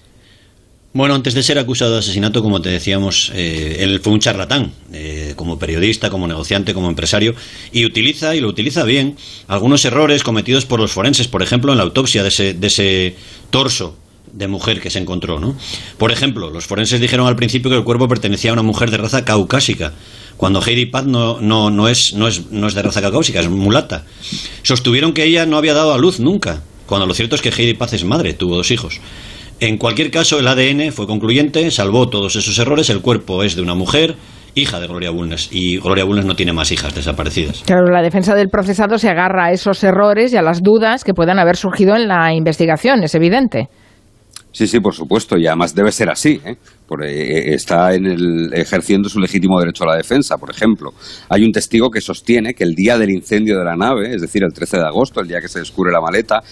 Bueno, 0.95 1.15
antes 1.15 1.33
de 1.33 1.43
ser 1.43 1.59
acusado 1.59 1.93
de 1.93 2.01
asesinato, 2.01 2.43
como 2.43 2.61
te 2.61 2.69
decíamos, 2.69 3.33
eh, 3.35 3.79
él 3.81 4.01
fue 4.01 4.13
un 4.13 4.21
charlatán, 4.21 4.73
eh, 4.93 5.33
como 5.37 5.59
periodista, 5.59 6.11
como 6.11 6.27
negociante, 6.27 6.75
como 6.75 6.91
empresario, 6.91 7.35
y 7.73 7.87
utiliza, 7.87 8.37
y 8.37 8.43
lo 8.43 8.49
utiliza 8.49 8.85
bien, 8.85 9.17
algunos 9.49 9.87
errores 9.87 10.23
cometidos 10.23 10.67
por 10.67 10.81
los 10.81 10.93
forenses, 10.93 11.29
por 11.29 11.43
ejemplo, 11.43 11.73
en 11.73 11.79
la 11.79 11.85
autopsia 11.85 12.23
de 12.23 12.29
ese, 12.29 13.17
torso 13.49 13.97
de 14.35 14.49
mujer 14.49 14.83
que 14.83 14.91
se 14.91 14.99
encontró, 14.99 15.41
¿no? 15.41 15.57
Por 15.97 16.13
ejemplo, 16.13 16.51
los 16.51 16.67
forenses 16.67 17.01
dijeron 17.01 17.27
al 17.27 17.37
principio 17.37 17.71
que 17.71 17.79
el 17.79 17.85
cuerpo 17.85 18.07
pertenecía 18.07 18.51
a 18.51 18.53
una 18.53 18.63
mujer 18.63 18.91
de 18.91 18.99
raza 18.99 19.25
caucásica, 19.25 19.95
cuando 20.37 20.63
Heidi 20.63 20.87
Paz 20.87 21.07
no, 21.07 21.41
no, 21.41 21.71
no, 21.71 21.89
es, 21.89 22.13
no, 22.13 22.29
es, 22.29 22.51
no 22.51 22.67
es 22.67 22.75
de 22.75 22.83
raza 22.83 23.01
caucásica, 23.01 23.41
es 23.41 23.49
mulata. 23.49 24.05
Sostuvieron 24.63 25.15
que 25.15 25.25
ella 25.25 25.47
no 25.47 25.57
había 25.57 25.73
dado 25.73 25.95
a 25.95 25.99
luz 25.99 26.21
nunca, 26.21 26.63
cuando 26.85 27.07
lo 27.07 27.15
cierto 27.15 27.35
es 27.35 27.41
que 27.41 27.49
Heidi 27.49 27.73
Paz 27.73 27.95
es 27.95 28.05
madre, 28.05 28.35
tuvo 28.35 28.57
dos 28.57 28.71
hijos. 28.71 29.01
En 29.63 29.77
cualquier 29.77 30.11
caso, 30.11 30.41
el 30.41 30.49
ADN 30.49 30.91
fue 30.91 31.07
concluyente, 31.07 31.71
salvó 31.71 32.09
todos 32.09 32.35
esos 32.35 32.59
errores, 32.59 32.91
el 32.91 33.01
cuerpo 33.01 33.45
es 33.45 33.55
de 33.55 33.63
una 33.63 33.77
mujer, 33.77 34.17
hija 34.57 34.81
de 34.81 34.89
Gloria 34.89 35.11
Bulnes, 35.11 35.51
y 35.53 35.79
Gloria 35.79 36.03
Bulnes 36.03 36.25
no 36.25 36.35
tiene 36.35 36.53
más 36.53 36.73
hijas 36.73 36.93
desaparecidas. 36.97 37.63
Claro, 37.65 37.87
la 37.93 38.03
defensa 38.03 38.35
del 38.35 38.49
procesado 38.49 38.99
se 38.99 39.09
agarra 39.09 39.45
a 39.45 39.53
esos 39.53 39.85
errores 39.85 40.33
y 40.33 40.37
a 40.37 40.43
las 40.43 40.63
dudas 40.65 41.05
que 41.05 41.15
puedan 41.15 41.39
haber 41.39 41.57
surgido 41.57 41.95
en 41.95 42.09
la 42.09 42.35
investigación, 42.35 43.05
es 43.05 43.15
evidente. 43.15 43.69
Sí, 44.51 44.67
sí, 44.67 44.81
por 44.81 44.95
supuesto, 44.95 45.39
y 45.39 45.47
además 45.47 45.77
debe 45.77 45.93
ser 45.93 46.11
así. 46.11 46.41
¿eh? 46.45 46.57
Por, 46.89 47.05
eh, 47.05 47.55
está 47.55 47.95
en 47.95 48.07
el, 48.07 48.53
ejerciendo 48.53 49.09
su 49.09 49.21
legítimo 49.21 49.61
derecho 49.61 49.85
a 49.85 49.93
la 49.93 49.97
defensa, 49.97 50.39
por 50.39 50.51
ejemplo. 50.51 50.91
Hay 51.29 51.45
un 51.45 51.53
testigo 51.53 51.89
que 51.89 52.01
sostiene 52.01 52.53
que 52.53 52.65
el 52.65 52.75
día 52.75 52.99
del 52.99 53.11
incendio 53.11 53.59
de 53.61 53.65
la 53.65 53.77
nave, 53.77 54.13
es 54.13 54.23
decir, 54.23 54.43
el 54.43 54.53
13 54.53 54.79
de 54.79 54.87
agosto, 54.87 55.21
el 55.21 55.29
día 55.29 55.41
que 55.41 55.49
se 55.49 55.61
descubre 55.61 55.93
la 55.93 56.01
maleta, 56.01 56.43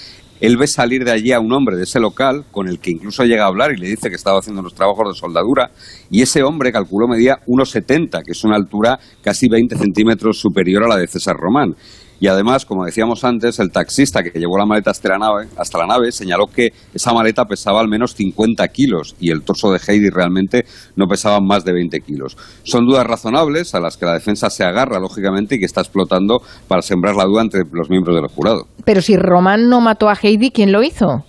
él 0.41 0.57
ve 0.57 0.67
salir 0.67 1.05
de 1.05 1.13
allí 1.13 1.33
a 1.33 1.41
un 1.41 1.53
hombre 1.53 1.77
de 1.77 1.85
ese 1.85 2.01
local 2.01 2.45
con 2.51 2.69
el 2.69 2.79
que 2.79 2.91
incluso 2.91 3.25
llega 3.25 3.45
a 3.45 3.49
hablar 3.49 3.73
y 3.73 3.77
le 3.77 3.89
dice 3.89 4.09
que 4.09 4.17
estaba 4.17 4.39
haciendo 4.39 4.61
unos 4.61 4.75
trabajos 4.75 5.09
de 5.09 5.19
soldadura 5.19 5.71
y 6.11 6.23
ese 6.23 6.43
hombre 6.43 6.73
calculó 6.73 7.07
medía 7.07 7.39
1,70, 7.47 8.23
que 8.25 8.33
es 8.33 8.45
una 8.45 8.57
altura 8.57 8.99
casi 9.23 9.49
20 9.49 9.77
centímetros 9.77 10.39
superior 10.39 10.85
a 10.85 10.89
la 10.89 10.97
de 10.97 11.07
César 11.07 11.37
Román. 11.37 11.75
Y 12.21 12.27
además, 12.27 12.67
como 12.67 12.85
decíamos 12.85 13.25
antes, 13.25 13.59
el 13.59 13.73
taxista 13.73 14.23
que 14.23 14.39
llevó 14.39 14.59
la 14.59 14.67
maleta 14.67 14.91
hasta 14.91 15.09
la 15.09 15.19
nave, 15.19 15.49
hasta 15.57 15.79
la 15.79 15.87
nave 15.87 16.13
señaló 16.13 16.49
que 16.49 16.75
esa 16.93 17.15
maleta 17.15 17.47
pesaba 17.47 17.81
al 17.81 17.89
menos 17.89 18.15
50 18.15 18.69
kilos 18.69 19.17
y 19.19 19.31
el 19.31 19.43
torso 19.43 19.73
de 19.73 19.81
Heidi 19.85 20.11
realmente 20.11 20.67
no 20.97 21.07
pesaba 21.07 21.41
más 21.41 21.65
de 21.65 21.73
20 21.73 22.01
kilos. 22.03 22.37
Son 22.63 22.85
dudas 22.85 23.07
razonables 23.07 23.75
a 23.75 23.81
las 23.81 23.97
que 23.97 24.05
la 24.05 24.13
defensa 24.13 24.51
se 24.51 24.65
agarra, 24.65 25.01
lógicamente, 25.01 25.55
y 25.55 25.59
que 25.59 25.65
está 25.65 25.81
explotando 25.81 26.43
para 26.69 26.83
sembrar 26.83 27.17
la 27.17 27.25
duda 27.25 27.41
entre 27.41 27.63
los 27.73 27.89
miembros 27.89 28.15
del 28.15 28.29
jurado. 28.29 28.67
Pero 28.85 29.01
si 29.01 29.17
Román 29.17 29.71
no 29.71 29.81
mató 29.81 30.11
a 30.11 30.15
Heidi, 30.15 30.51
¿quién 30.51 30.73
lo 30.73 30.83
hizo? 30.83 31.25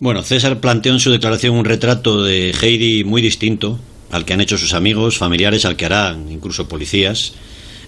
Bueno, 0.00 0.22
César 0.22 0.58
planteó 0.58 0.92
en 0.92 1.00
su 1.00 1.12
declaración 1.12 1.56
un 1.56 1.64
retrato 1.64 2.22
de 2.24 2.50
Heidi 2.50 3.04
muy 3.04 3.22
distinto 3.22 3.78
al 4.10 4.24
que 4.24 4.32
han 4.32 4.40
hecho 4.40 4.58
sus 4.58 4.74
amigos, 4.74 5.18
familiares, 5.18 5.64
al 5.64 5.76
que 5.76 5.86
harán 5.86 6.30
incluso 6.30 6.68
policías. 6.68 7.34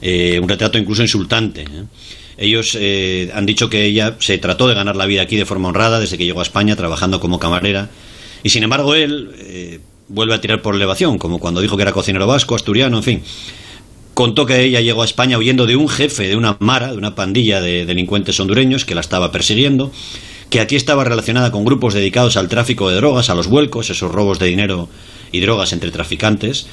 Eh, 0.03 0.39
un 0.41 0.49
retrato 0.49 0.79
incluso 0.79 1.03
insultante. 1.03 1.63
¿eh? 1.63 1.85
Ellos 2.39 2.77
eh, 2.81 3.31
han 3.35 3.47
dicho 3.47 3.69
que 3.69 3.85
ella 3.85 4.17
se 4.19 4.39
trató 4.39 4.67
de 4.67 4.75
ganar 4.75 4.97
la 4.97 5.07
vida 5.07 5.23
aquí 5.23 5.37
de 5.37 5.45
forma 5.45 5.69
honrada 5.69 6.01
desde 6.01 6.17
que 6.17 6.25
llegó 6.25 6.41
a 6.41 6.43
España 6.43 6.75
trabajando 6.75 7.21
como 7.21 7.39
camarera 7.39 7.91
y 8.43 8.49
sin 8.49 8.63
embargo 8.63 8.95
él 8.95 9.81
vuelve 10.09 10.35
a 10.35 10.41
tirar 10.41 10.63
por 10.63 10.75
elevación, 10.75 11.19
como 11.19 11.39
cuando 11.39 11.61
dijo 11.61 11.77
que 11.77 11.83
era 11.83 11.93
cocinero 11.93 12.27
vasco, 12.27 12.55
asturiano, 12.55 12.97
en 12.97 13.03
fin. 13.03 13.23
Contó 14.15 14.47
que 14.47 14.63
ella 14.63 14.81
llegó 14.81 15.03
a 15.03 15.05
España 15.05 15.39
huyendo 15.39 15.67
de 15.67 15.77
un 15.77 15.89
jefe, 15.89 16.29
de 16.29 16.37
una 16.37 16.57
mara, 16.61 16.93
de 16.93 16.97
una 16.99 17.15
pandilla 17.15 17.61
de 17.61 17.87
delincuentes 17.87 18.41
hondureños 18.41 18.85
que 18.85 18.95
la 18.95 19.03
estaba 19.03 19.31
persiguiendo, 19.31 19.93
que 20.49 20.61
aquí 20.61 20.77
estaba 20.77 21.05
relacionada 21.05 21.53
con 21.53 21.65
grupos 21.65 21.95
dedicados 21.95 22.37
al 22.37 22.49
tráfico 22.49 22.89
de 22.89 22.97
drogas, 22.97 23.31
a 23.31 23.35
los 23.35 23.47
vuelcos, 23.47 23.89
esos 23.91 24.11
robos 24.11 24.39
de 24.39 24.47
dinero 24.47 24.89
y 25.33 25.41
drogas 25.41 25.73
entre 25.73 25.91
traficantes. 25.91 26.67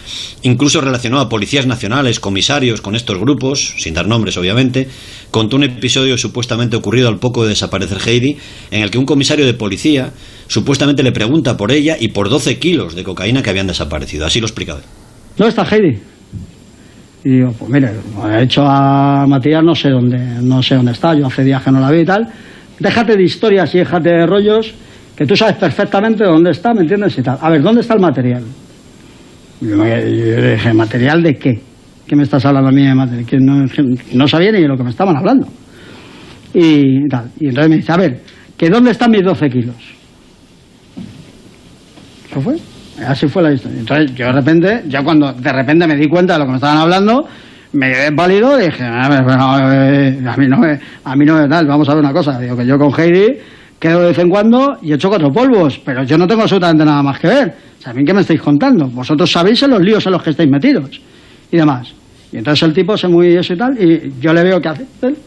Incluso 0.44 0.82
relacionó 0.82 1.20
a 1.20 1.30
policías 1.30 1.68
nacionales, 1.68 2.20
comisarios 2.20 2.82
con 2.82 2.96
estos 2.96 3.18
grupos, 3.20 3.76
sin 3.78 3.94
dar 3.94 4.08
nombres 4.08 4.38
obviamente. 4.38 4.88
Contó 5.32 5.58
un 5.58 5.64
episodio 5.64 6.18
supuestamente 6.18 6.76
ocurrido 6.76 7.08
al 7.10 7.20
poco 7.20 7.44
de 7.44 7.50
desaparecer 7.50 7.98
Heidi, 8.06 8.38
en 8.72 8.82
el 8.82 8.92
que 8.92 8.98
un 8.98 9.06
comisario 9.06 9.46
de 9.46 9.54
policía 9.54 10.12
supuestamente 10.48 11.04
le 11.04 11.12
pregunta 11.12 11.58
por 11.58 11.72
ella 11.72 11.98
y 12.00 12.10
por 12.10 12.30
12 12.30 12.58
kilos 12.60 12.96
de 12.96 13.04
cocaína 13.04 13.42
que 13.42 13.50
habían 13.50 13.68
desaparecido. 13.68 14.26
Así 14.26 14.40
lo 14.40 14.48
explicaba. 14.48 14.82
¿Dónde 15.38 15.50
está 15.50 15.64
Heidi? 15.64 16.00
Y 17.24 17.30
digo, 17.30 17.54
pues 17.58 17.70
mire, 17.70 17.92
he 18.32 18.44
hecho 18.44 18.62
a 18.66 19.26
Matías, 19.28 19.64
no 19.64 19.76
sé 19.76 19.90
dónde, 19.90 20.18
no 20.18 20.64
sé 20.64 20.76
dónde 20.76 20.94
está, 20.94 21.14
yo 21.14 21.28
hace 21.28 21.44
días 21.44 21.62
que 21.62 21.72
no 21.72 21.80
la 21.80 21.92
vi 21.92 22.02
y 22.02 22.06
tal. 22.06 22.28
Déjate 22.80 23.18
de 23.18 23.24
historias 23.24 23.74
y 23.76 23.80
déjate 23.80 24.10
de 24.10 24.26
rollos 24.26 24.74
que 25.18 25.26
tú 25.26 25.36
sabes 25.36 25.56
perfectamente 25.56 26.24
dónde 26.24 26.52
está, 26.52 26.76
¿me 26.76 26.82
entiendes? 26.82 27.18
Y 27.18 27.24
tal. 27.24 27.40
A 27.42 27.50
ver, 27.50 27.64
¿dónde 27.64 27.82
está 27.82 27.96
el 27.96 28.00
material? 28.00 28.44
Yo, 29.60 29.76
le 29.76 30.52
dije, 30.52 30.72
¿material 30.74 31.24
de 31.24 31.34
qué? 31.34 31.60
¿Qué 32.06 32.16
me 32.16 32.22
estás 32.22 32.46
hablando 32.46 32.70
a 32.70 32.72
mí 32.72 32.86
de 32.86 32.94
material? 32.94 33.26
Que 33.26 33.38
no, 33.40 34.28
sabía 34.28 34.52
ni 34.52 34.62
de 34.62 34.68
lo 34.68 34.78
que 34.78 34.84
me 34.84 34.92
estaban 34.92 35.18
hablando. 35.18 35.48
Y 36.54 37.08
tal. 37.10 37.32
Y 37.40 37.48
entonces 37.48 37.70
me 37.70 37.76
dice, 37.78 37.92
a 37.92 37.98
ver, 37.98 38.22
¿que 38.56 38.70
dónde 38.70 38.92
están 38.92 39.10
mis 39.10 39.24
12 39.24 39.50
kilos? 39.50 39.76
Eso 42.30 42.40
fue. 42.40 42.58
Así 43.04 43.28
fue 43.28 43.42
la 43.42 43.54
historia. 43.54 43.80
Entonces 43.80 44.14
yo 44.14 44.28
de 44.28 44.32
repente, 44.34 44.84
ya 44.88 45.04
cuando 45.04 45.34
de 45.34 45.52
repente 45.52 45.88
me 45.88 45.96
di 45.96 46.08
cuenta 46.08 46.34
de 46.34 46.40
lo 46.40 46.46
que 46.46 46.52
me 46.52 46.58
estaban 46.58 46.78
hablando, 46.78 47.28
me 47.74 47.92
quedé 47.92 48.12
válido 48.12 48.62
y 48.62 48.66
dije, 48.66 48.84
a, 48.84 49.10
ver, 49.10 49.22
a 49.28 50.38
mí 50.38 50.48
no 50.48 50.58
a 51.04 51.16
mí 51.16 51.26
no 51.26 51.42
me 51.42 51.48
tal, 51.48 51.66
vamos 51.66 51.90
a 51.90 51.96
ver 51.96 52.04
una 52.04 52.14
cosa. 52.14 52.40
Digo 52.40 52.56
que 52.56 52.68
yo 52.68 52.78
con 52.78 52.92
Heidi 52.94 53.40
quedo 53.80 54.02
de 54.02 54.08
vez 54.08 54.20
en 54.20 54.30
cuando 54.30 54.78
y 54.82 54.94
echo 54.94 55.10
cuatro 55.10 55.32
polvos, 55.32 55.80
pero 55.84 56.04
yo 56.04 56.18
no 56.18 56.28
tengo 56.28 56.42
absolutamente 56.42 56.86
nada 56.86 57.04
más 57.04 57.20
que 57.20 57.28
ver. 57.28 57.54
¿Saben 57.80 58.06
qué 58.06 58.14
me 58.14 58.22
estáis 58.22 58.42
contando? 58.42 58.88
Vosotros 58.88 59.32
sabéis 59.32 59.62
en 59.64 59.72
los 59.72 59.82
líos 59.82 60.06
en 60.06 60.12
los 60.12 60.24
que 60.24 60.32
estáis 60.32 60.50
metidos 60.50 61.00
y 61.52 61.58
demás. 61.58 61.94
Y 62.32 62.38
entonces 62.38 62.68
el 62.68 62.74
tipo 62.74 62.98
se 62.98 63.08
muy 63.08 63.28
eso 63.38 63.54
y 63.54 63.58
tal, 63.58 63.82
y 63.82 64.12
yo 64.20 64.34
le 64.34 64.44
veo 64.44 64.60
que 64.60 64.68
hace 64.68 64.86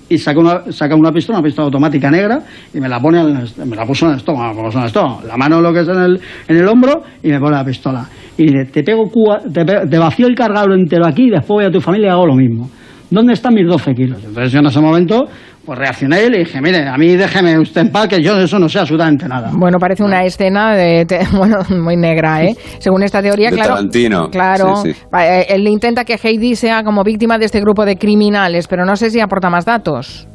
y 0.09 0.19
saca 0.19 0.39
una, 0.39 0.71
saca 0.71 0.95
una 0.95 1.11
pistola, 1.11 1.39
una 1.39 1.47
pistola 1.47 1.67
automática 1.67 2.11
negra, 2.11 2.41
y 2.75 2.79
me 2.79 2.91
la 2.91 3.01
pone 3.01 3.23
me 3.65 3.77
la 3.77 3.87
puso 3.87 4.05
en 4.05 4.13
el 4.13 4.19
estómago, 4.19 4.71
en 4.71 4.79
el 4.79 4.87
estómago, 4.87 5.23
la 5.27 5.37
mano 5.39 5.63
lo 5.63 5.73
que 5.73 5.81
es 5.81 5.89
en 5.89 5.99
el, 5.99 6.21
en 6.47 6.57
el 6.57 6.69
hombro, 6.69 7.03
y 7.23 7.29
me 7.29 7.41
pone 7.41 7.57
la 7.57 7.65
pistola. 7.65 8.07
Y 8.37 8.67
te 8.67 8.83
pego 8.83 9.11
te, 9.51 9.65
te 9.65 9.99
vacío 9.99 10.27
el 10.27 10.35
cargador 10.35 10.75
entero 10.75 11.07
aquí 11.07 11.25
y 11.25 11.31
después 11.31 11.49
voy 11.49 11.65
a 11.65 11.71
tu 11.71 11.81
familia 11.81 12.09
y 12.09 12.11
hago 12.11 12.27
lo 12.27 12.35
mismo. 12.35 12.69
¿Dónde 13.11 13.33
están 13.33 13.55
mis 13.55 13.67
12 13.67 13.95
kilos? 13.95 14.23
Entonces 14.25 14.53
yo 14.53 14.61
en 14.61 14.67
ese 14.67 14.81
momento 14.81 15.27
pues 15.65 15.79
reaccioné 15.79 16.25
y 16.25 16.31
le 16.31 16.39
dije, 16.39 16.61
mire, 16.61 16.89
a 16.89 16.97
mí 16.97 17.17
déjeme 17.17 17.59
usted 17.59 17.83
en 17.83 17.91
paz, 17.91 18.09
que 18.09 18.23
yo 18.23 18.37
de 18.37 18.45
eso 18.45 18.59
no 18.59 18.69
sé 18.69 18.79
absolutamente 18.79 19.29
nada. 19.29 19.51
Bueno, 19.53 19.79
parece 19.79 20.03
una 20.03 20.25
escena 20.25 20.75
de, 20.75 21.07
bueno, 21.33 21.59
muy 21.71 21.97
negra, 21.97 22.45
¿eh? 22.45 22.57
Según 22.79 23.03
esta 23.03 23.23
teoría, 23.23 23.51
de 23.51 23.57
claro. 23.57 23.75
Tarantino. 23.75 24.31
Claro. 24.31 24.83
Eh, 24.85 25.47
él 25.49 25.67
intenta 25.69 26.05
que 26.05 26.19
Heidi 26.23 26.57
sea 26.57 26.83
como 26.83 27.05
víctima 27.05 27.39
de 27.39 27.45
este 27.45 27.61
grupo 27.61 27.85
de 27.85 27.97
criminales, 27.97 28.67
pero 28.67 28.85
no 28.85 28.97
sé 28.97 29.11
si 29.11 29.21
aporta 29.21 29.51
más 29.51 29.65
datos. 29.65 30.27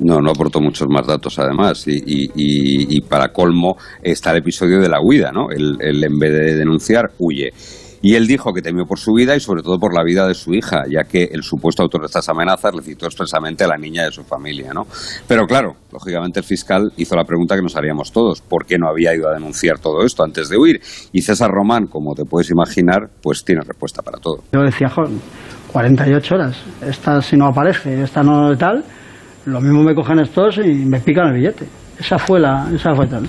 No, 0.00 0.20
no 0.20 0.30
aportó 0.30 0.60
muchos 0.60 0.88
más 0.88 1.06
datos 1.06 1.38
además. 1.38 1.84
Y, 1.86 3.00
para 3.02 3.28
colmo 3.28 3.76
está 4.02 4.32
el 4.32 4.38
episodio 4.38 4.80
de 4.80 4.88
la 4.88 5.00
huida, 5.00 5.30
¿no? 5.32 5.50
él 5.50 5.78
en 5.80 6.18
vez 6.18 6.32
de 6.32 6.54
denunciar, 6.56 7.10
huye. 7.18 7.52
Y 8.02 8.14
él 8.14 8.26
dijo 8.26 8.52
que 8.52 8.62
temió 8.62 8.84
por 8.84 8.98
su 8.98 9.12
vida 9.12 9.34
y 9.36 9.40
sobre 9.40 9.62
todo 9.62 9.78
por 9.78 9.94
la 9.94 10.04
vida 10.04 10.26
de 10.26 10.34
su 10.34 10.54
hija, 10.54 10.84
ya 10.88 11.04
que 11.04 11.24
el 11.32 11.42
supuesto 11.42 11.82
autor 11.82 12.02
de 12.02 12.06
estas 12.06 12.28
amenazas 12.28 12.74
le 12.74 12.82
citó 12.82 13.06
expresamente 13.06 13.64
a 13.64 13.68
la 13.68 13.76
niña 13.76 14.04
de 14.04 14.12
su 14.12 14.22
familia, 14.22 14.72
¿no? 14.72 14.86
Pero 15.26 15.46
claro, 15.46 15.74
lógicamente 15.92 16.40
el 16.40 16.46
fiscal 16.46 16.92
hizo 16.96 17.16
la 17.16 17.24
pregunta 17.24 17.56
que 17.56 17.62
nos 17.62 17.76
haríamos 17.76 18.12
todos, 18.12 18.40
¿por 18.40 18.66
qué 18.66 18.78
no 18.78 18.88
había 18.88 19.14
ido 19.14 19.28
a 19.28 19.34
denunciar 19.34 19.78
todo 19.78 20.04
esto 20.04 20.24
antes 20.24 20.48
de 20.48 20.56
huir? 20.58 20.80
Y 21.12 21.22
César 21.22 21.50
Román, 21.50 21.86
como 21.86 22.14
te 22.14 22.24
puedes 22.24 22.50
imaginar, 22.50 23.08
pues 23.22 23.44
tiene 23.44 23.62
respuesta 23.66 24.02
para 24.02 24.18
todo. 24.18 24.42
Yo 24.52 24.62
decía, 24.62 24.88
joder, 24.88 25.10
48 25.72 26.34
horas, 26.34 26.56
esta 26.82 27.20
si 27.20 27.36
no 27.36 27.46
aparece, 27.46 28.02
esta 28.02 28.22
no 28.22 28.56
tal, 28.56 28.84
lo 29.46 29.60
mismo 29.60 29.82
me 29.82 29.94
cogen 29.94 30.18
estos 30.18 30.58
y 30.58 30.84
me 30.84 31.00
pican 31.00 31.28
el 31.28 31.34
billete. 31.34 31.66
Esa 31.98 32.18
fue 32.18 32.40
la, 32.40 32.68
esa 32.74 32.94
fue 32.94 33.06
tal. 33.06 33.26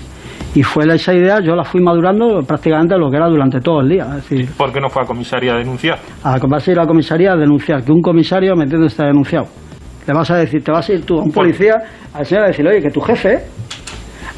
Y 0.54 0.62
fue 0.62 0.84
esa 0.92 1.12
idea, 1.12 1.40
yo 1.40 1.54
la 1.54 1.64
fui 1.64 1.80
madurando 1.80 2.40
prácticamente 2.42 2.96
lo 2.96 3.10
que 3.10 3.16
era 3.16 3.28
durante 3.28 3.60
todo 3.60 3.80
el 3.80 3.90
día. 3.90 4.04
Es 4.16 4.28
decir, 4.28 4.48
¿Por 4.56 4.72
qué 4.72 4.80
no 4.80 4.88
fue 4.88 5.02
a 5.02 5.06
comisaría 5.06 5.52
a 5.52 5.58
denunciar? 5.58 5.98
A, 6.24 6.38
vas 6.38 6.66
a 6.66 6.70
ir 6.72 6.78
a 6.78 6.82
la 6.82 6.88
comisaría 6.88 7.32
a 7.32 7.36
denunciar, 7.36 7.84
que 7.84 7.92
un 7.92 8.00
comisario, 8.00 8.56
¿me 8.56 8.64
entiendes?, 8.64 8.92
está 8.92 9.04
denunciado. 9.04 9.46
Le 10.06 10.14
vas 10.14 10.30
a 10.30 10.36
decir, 10.36 10.64
te 10.64 10.72
vas 10.72 10.88
a 10.88 10.92
ir 10.94 11.04
tú 11.04 11.18
a 11.18 11.22
un 11.22 11.30
policía 11.30 11.74
al 12.14 12.24
señor 12.24 12.44
a 12.44 12.46
decirle, 12.48 12.70
oye, 12.70 12.82
que 12.82 12.90
tu 12.90 13.00
jefe 13.00 13.44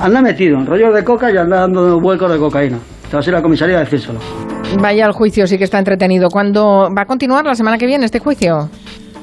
anda 0.01 0.21
metido 0.21 0.59
en 0.59 0.67
rollos 0.67 0.93
de 0.93 1.05
coca 1.05 1.31
y 1.31 1.37
anda 1.37 1.61
dando 1.61 2.01
vuelcos 2.01 2.31
de 2.33 2.39
cocaína. 2.39 2.79
Te 3.09 3.17
vas 3.17 3.27
a 3.27 3.31
ir 3.31 3.35
a 3.37 3.39
la 3.39 3.43
comisaría 3.43 3.77
a 3.77 3.81
decírselo. 3.81 4.19
Vaya, 4.81 5.07
el 5.07 5.13
juicio 5.13 5.47
sí 5.47 5.59
que 5.59 5.65
está 5.65 5.79
entretenido. 5.79 6.29
¿Cuándo 6.29 6.89
va 6.97 7.03
a 7.03 7.07
continuar 7.07 7.45
la 7.45 7.55
semana 7.55 7.79
que 7.79 7.87
viene 7.87 8.05
este 8.05 8.19
juicio? 8.19 8.69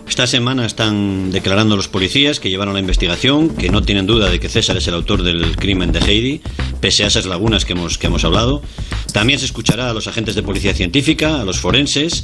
Esta 0.08 0.26
semana 0.26 0.66
están 0.66 1.32
declarando 1.32 1.76
los 1.76 1.90
policías 1.90 2.40
que 2.40 2.50
llevaron 2.50 2.74
la 2.74 2.80
investigación, 2.80 3.50
que 3.50 3.70
no 3.70 3.84
tienen 3.84 4.08
duda 4.08 4.30
de 4.30 4.40
que 4.40 4.50
César 4.50 4.78
es 4.78 4.88
el 4.88 4.94
autor 4.94 5.22
del 5.22 5.56
crimen 5.58 5.92
de 5.92 6.00
Heidi, 6.00 6.42
pese 6.80 7.04
a 7.04 7.08
esas 7.08 7.26
lagunas 7.26 7.66
que 7.66 7.74
hemos, 7.74 7.98
que 7.98 8.08
hemos 8.08 8.24
hablado. 8.24 8.62
También 9.12 9.38
se 9.38 9.46
escuchará 9.46 9.90
a 9.90 9.94
los 9.94 10.08
agentes 10.08 10.36
de 10.36 10.44
policía 10.44 10.74
científica, 10.74 11.42
a 11.42 11.46
los 11.46 11.60
forenses. 11.60 12.24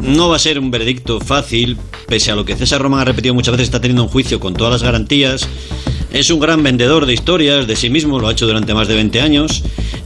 No 0.00 0.28
va 0.28 0.36
a 0.36 0.38
ser 0.38 0.58
un 0.58 0.70
veredicto 0.70 1.20
fácil, 1.20 1.76
pese 2.06 2.30
a 2.30 2.36
lo 2.36 2.44
que 2.44 2.56
César 2.56 2.80
Román 2.80 3.00
ha 3.00 3.04
repetido 3.04 3.34
muchas 3.34 3.52
veces, 3.52 3.68
está 3.68 3.80
teniendo 3.80 4.04
un 4.04 4.08
juicio 4.08 4.40
con 4.40 4.54
todas 4.54 4.72
las 4.72 4.82
garantías. 4.82 5.48
Es 6.12 6.30
un 6.30 6.40
gran 6.40 6.62
vendedor 6.62 7.06
de 7.06 7.12
historias 7.12 7.66
de 7.66 7.76
sí 7.76 7.90
mismo, 7.90 8.18
lo 8.18 8.28
ha 8.28 8.32
hecho 8.32 8.46
durante 8.46 8.72
más 8.72 8.88
de 8.88 8.94
20 8.94 9.20
años, 9.20 9.62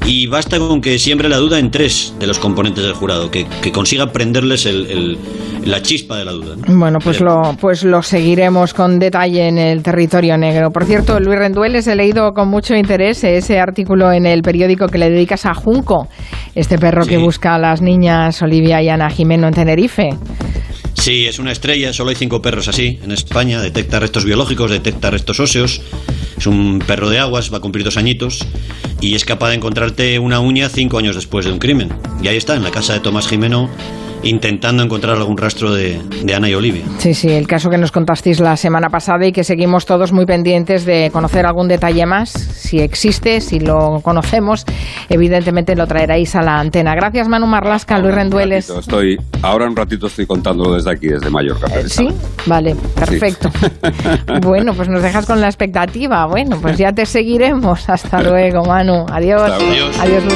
y 0.07 0.27
basta 0.27 0.59
con 0.59 0.81
que 0.81 0.99
siembre 0.99 1.29
la 1.29 1.37
duda 1.37 1.59
en 1.59 1.71
tres 1.71 2.15
de 2.19 2.27
los 2.27 2.39
componentes 2.39 2.83
del 2.85 2.95
jurado, 2.95 3.31
que, 3.31 3.47
que 3.63 3.71
consiga 3.73 4.07
prenderles 4.13 4.67
el, 4.67 4.87
el- 4.91 5.19
la 5.65 5.83
chispa 5.83 6.17
de 6.17 6.25
la 6.25 6.33
duda. 6.33 6.57
¿no? 6.57 6.79
Bueno, 6.79 6.99
pues 7.05 7.21
lo, 7.21 7.55
pues 7.61 7.85
lo 7.85 8.03
seguiremos 8.03 8.73
con 8.73 8.99
detalle 8.99 9.47
en 9.47 9.59
el 9.59 9.83
territorio 9.83 10.39
negro. 10.39 10.71
Por 10.71 10.85
cierto, 10.87 11.21
Luis 11.21 11.39
Rendueles, 11.39 11.87
he 11.87 11.95
leído 11.95 12.33
con 12.33 12.49
mucho 12.49 12.75
interés 12.75 13.23
ese 13.25 13.61
artículo 13.61 14.11
en 14.11 14.25
el 14.25 14.41
periódico 14.41 14.87
que 14.87 14.97
le 14.97 15.11
dedicas 15.11 15.45
a 15.45 15.53
Junco, 15.53 16.09
este 16.55 16.79
perro 16.79 17.05
que 17.05 17.19
busca 17.19 17.57
a 17.57 17.59
las 17.59 17.83
niñas 17.83 18.41
Olivia 18.41 18.83
y 18.83 18.89
Ana 18.89 19.11
Jimeno 19.11 19.49
en 19.49 19.55
Tenerife. 19.55 20.09
Sí, 20.95 21.27
es 21.27 21.39
una 21.39 21.53
estrella, 21.53 21.93
solo 21.93 22.11
hay 22.11 22.17
cinco 22.17 22.41
perros 22.43 22.67
así 22.69 22.99
en 23.03 23.13
España, 23.13 23.61
detecta 23.61 24.01
restos 24.01 24.25
biológicos, 24.25 24.71
detecta 24.71 25.11
restos 25.11 25.41
óseos, 25.41 25.83
es 26.41 26.47
un 26.47 26.79
perro 26.79 27.11
de 27.11 27.19
aguas, 27.19 27.53
va 27.53 27.59
a 27.59 27.61
cumplir 27.61 27.85
dos 27.85 27.99
añitos 27.99 28.47
y 29.01 29.15
es 29.15 29.27
capaz 29.27 29.51
de 29.51 29.57
encontrarte 29.57 30.19
una 30.19 30.41
uña 30.41 30.71
cinco 30.71 30.99
años 30.99 31.15
después 31.15 31.45
de 31.45 31.53
un 31.53 31.59
crimen. 31.59 31.93
Y 32.23 32.29
ahí 32.29 32.37
está, 32.39 32.57
en 32.57 32.65
la 32.65 32.71
casa 32.71 32.95
de 32.95 33.01
Tomás 33.01 33.29
Jimeno, 33.29 33.69
intentando 34.23 34.83
encontrar 34.83 35.17
algún 35.17 35.37
rastro 35.39 35.73
de, 35.73 36.01
de 36.23 36.35
Ana 36.35 36.49
y 36.49 36.55
Olivia. 36.55 36.83
Sí, 36.99 37.15
sí, 37.15 37.29
el 37.31 37.47
caso 37.47 37.71
que 37.71 37.79
nos 37.79 37.91
contasteis 37.93 38.41
la 38.41 38.57
semana 38.57 38.89
pasada 38.91 39.27
y 39.27 39.33
que 39.33 39.45
seguimos 39.45 39.87
todos 39.87 40.13
muy 40.13 40.27
pendientes 40.27 40.85
de 40.85 41.11
conocer 41.13 41.47
algún 41.47 41.69
detalle 41.69 42.05
más. 42.07 42.31
Si 42.31 42.79
existe, 42.79 43.41
si 43.41 43.61
lo 43.61 44.01
conocemos, 44.03 44.65
evidentemente 45.09 45.75
lo 45.75 45.87
traeréis 45.87 46.35
a 46.37 46.43
la 46.43 46.59
antena. 46.61 46.95
Gracias, 46.95 47.29
Manu 47.29 47.47
Marlasca, 47.47 47.99
Luis 47.99 48.15
Rendueles. 48.15 48.69
Ratito 48.69 48.81
Estoy, 48.81 49.19
ahora 49.43 49.67
un 49.67 49.77
ratito 49.77 50.07
estoy 50.07 50.27
contándolo 50.27 50.75
desde 50.75 50.91
aquí, 50.91 51.09
desde 51.09 51.31
Mallorca. 51.31 51.67
Eh, 51.79 51.89
Sí, 51.89 52.09
vale, 52.47 52.77
perfecto. 52.95 53.51
Bueno, 54.43 54.75
pues 54.75 54.89
nos 54.89 55.03
dejas 55.03 55.27
con 55.27 55.41
la 55.41 55.47
expectativa. 55.47 56.27
Bueno, 56.27 56.59
pues 56.61 56.79
ya 56.79 56.93
te 56.93 57.05
seguiremos. 57.07 57.89
Hasta 57.89 58.23
luego, 58.31 58.65
Manu. 58.65 59.07
Adiós. 59.11 59.43
Hasta 59.43 59.59
luego. 59.59 59.73
Adiós. 59.73 59.99
Adiós, 60.01 60.25
Luis. 60.25 60.35